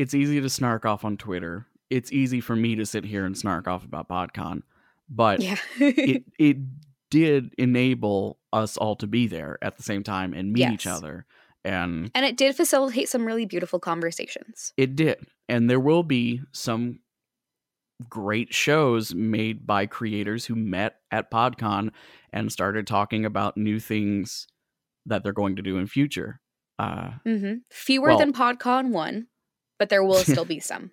[0.00, 1.66] It's easy to snark off on Twitter.
[1.90, 4.62] It's easy for me to sit here and snark off about PodCon.
[5.10, 6.56] But yeah it it
[7.10, 11.26] did enable us all to be there at the same time and meet each other.
[11.66, 14.72] And And it did facilitate some really beautiful conversations.
[14.78, 15.18] It did.
[15.50, 17.00] And there will be some
[18.08, 21.90] great shows made by creators who met at PodCon
[22.32, 24.46] and started talking about new things
[25.04, 26.40] that they're going to do in future.
[26.78, 29.26] Uh, hmm Fewer Well- than PodCon 1,
[29.80, 30.92] but there will still be some.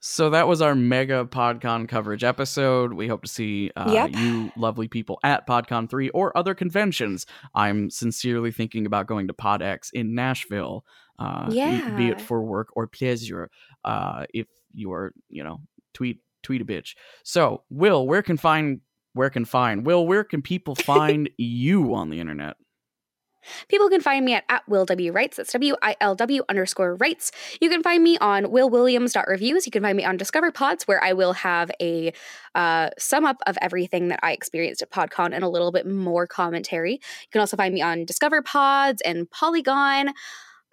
[0.00, 2.92] so that was our mega PodCon coverage episode.
[2.94, 4.10] We hope to see uh, Yep.
[4.14, 7.26] you lovely people at PodCon 3 or other conventions.
[7.54, 10.84] I'm sincerely thinking about going to PodX in Nashville,
[11.18, 13.50] uh, be- be it for work or pleasure.
[13.84, 15.60] Uh, if you are, you know,
[15.94, 16.94] tweet tweet a bitch.
[17.24, 18.80] So, Will, where can find
[19.14, 20.06] where can find Will?
[20.06, 22.54] Where can people find you on the internet?
[23.68, 25.12] People can find me at, at Will W.
[25.12, 25.36] Writes.
[25.36, 27.32] That's W I L W underscore Writes.
[27.60, 29.66] You can find me on willwilliams.reviews.
[29.66, 32.12] You can find me on Discover Pods, where I will have a
[32.54, 36.26] uh, sum up of everything that I experienced at PodCon and a little bit more
[36.26, 36.92] commentary.
[36.94, 40.12] You can also find me on Discover Pods and Polygon.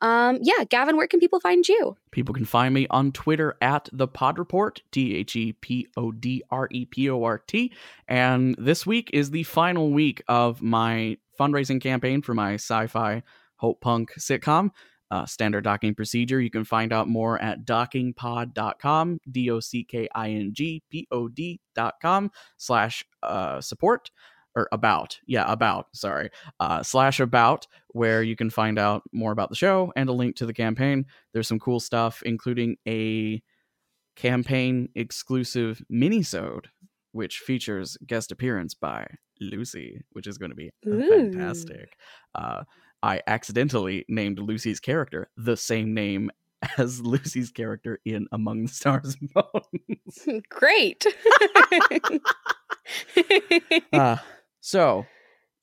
[0.01, 1.95] Um, yeah, Gavin, where can people find you?
[2.11, 6.11] People can find me on Twitter at the Pod Report, T H E P O
[6.11, 7.71] D R E P O R T.
[8.07, 13.23] And this week is the final week of my fundraising campaign for my sci fi
[13.57, 14.69] hope punk sitcom.
[15.11, 16.41] Uh, standard docking procedure.
[16.41, 21.07] You can find out more at dockingpod.com, D O C K I N G P
[21.11, 24.09] O D.com slash uh, support
[24.55, 25.19] or about.
[25.27, 25.87] Yeah, about.
[25.93, 26.31] Sorry.
[26.59, 30.37] Uh, slash about, where you can find out more about the show and a link
[30.37, 31.05] to the campaign.
[31.33, 33.43] There's some cool stuff, including a
[34.15, 36.65] campaign exclusive minisode,
[37.11, 39.07] which features guest appearance by
[39.41, 41.09] Lucy, which is going to be Ooh.
[41.09, 41.97] fantastic.
[42.33, 42.63] Uh,
[43.03, 46.31] I accidentally named Lucy's character the same name
[46.77, 50.43] as Lucy's character in Among the Stars and Bones.
[50.49, 51.05] Great.
[53.91, 54.17] Uh,
[54.61, 55.05] so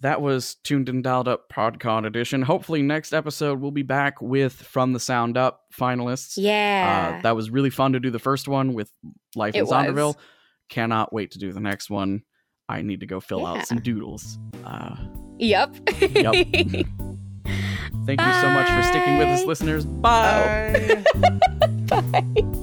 [0.00, 2.42] that was tuned and dialed up PodCon edition.
[2.42, 6.32] Hopefully, next episode we'll be back with From the Sound Up finalists.
[6.36, 7.14] yeah.
[7.18, 8.90] Uh, that was really fun to do the first one with
[9.36, 9.72] Life in It was.
[9.72, 10.16] Zonderville.
[10.68, 12.22] Cannot wait to do the next one.
[12.72, 13.48] I need to go fill Yeah.
[13.52, 14.38] out some doodles.
[14.64, 14.96] Uh,
[15.38, 15.74] yep.
[16.00, 16.34] Yep.
[18.06, 19.84] thank you so much for sticking with us, listeners.
[19.84, 20.72] Bye.
[20.72, 21.04] listeners.
[21.90, 22.52] Bye.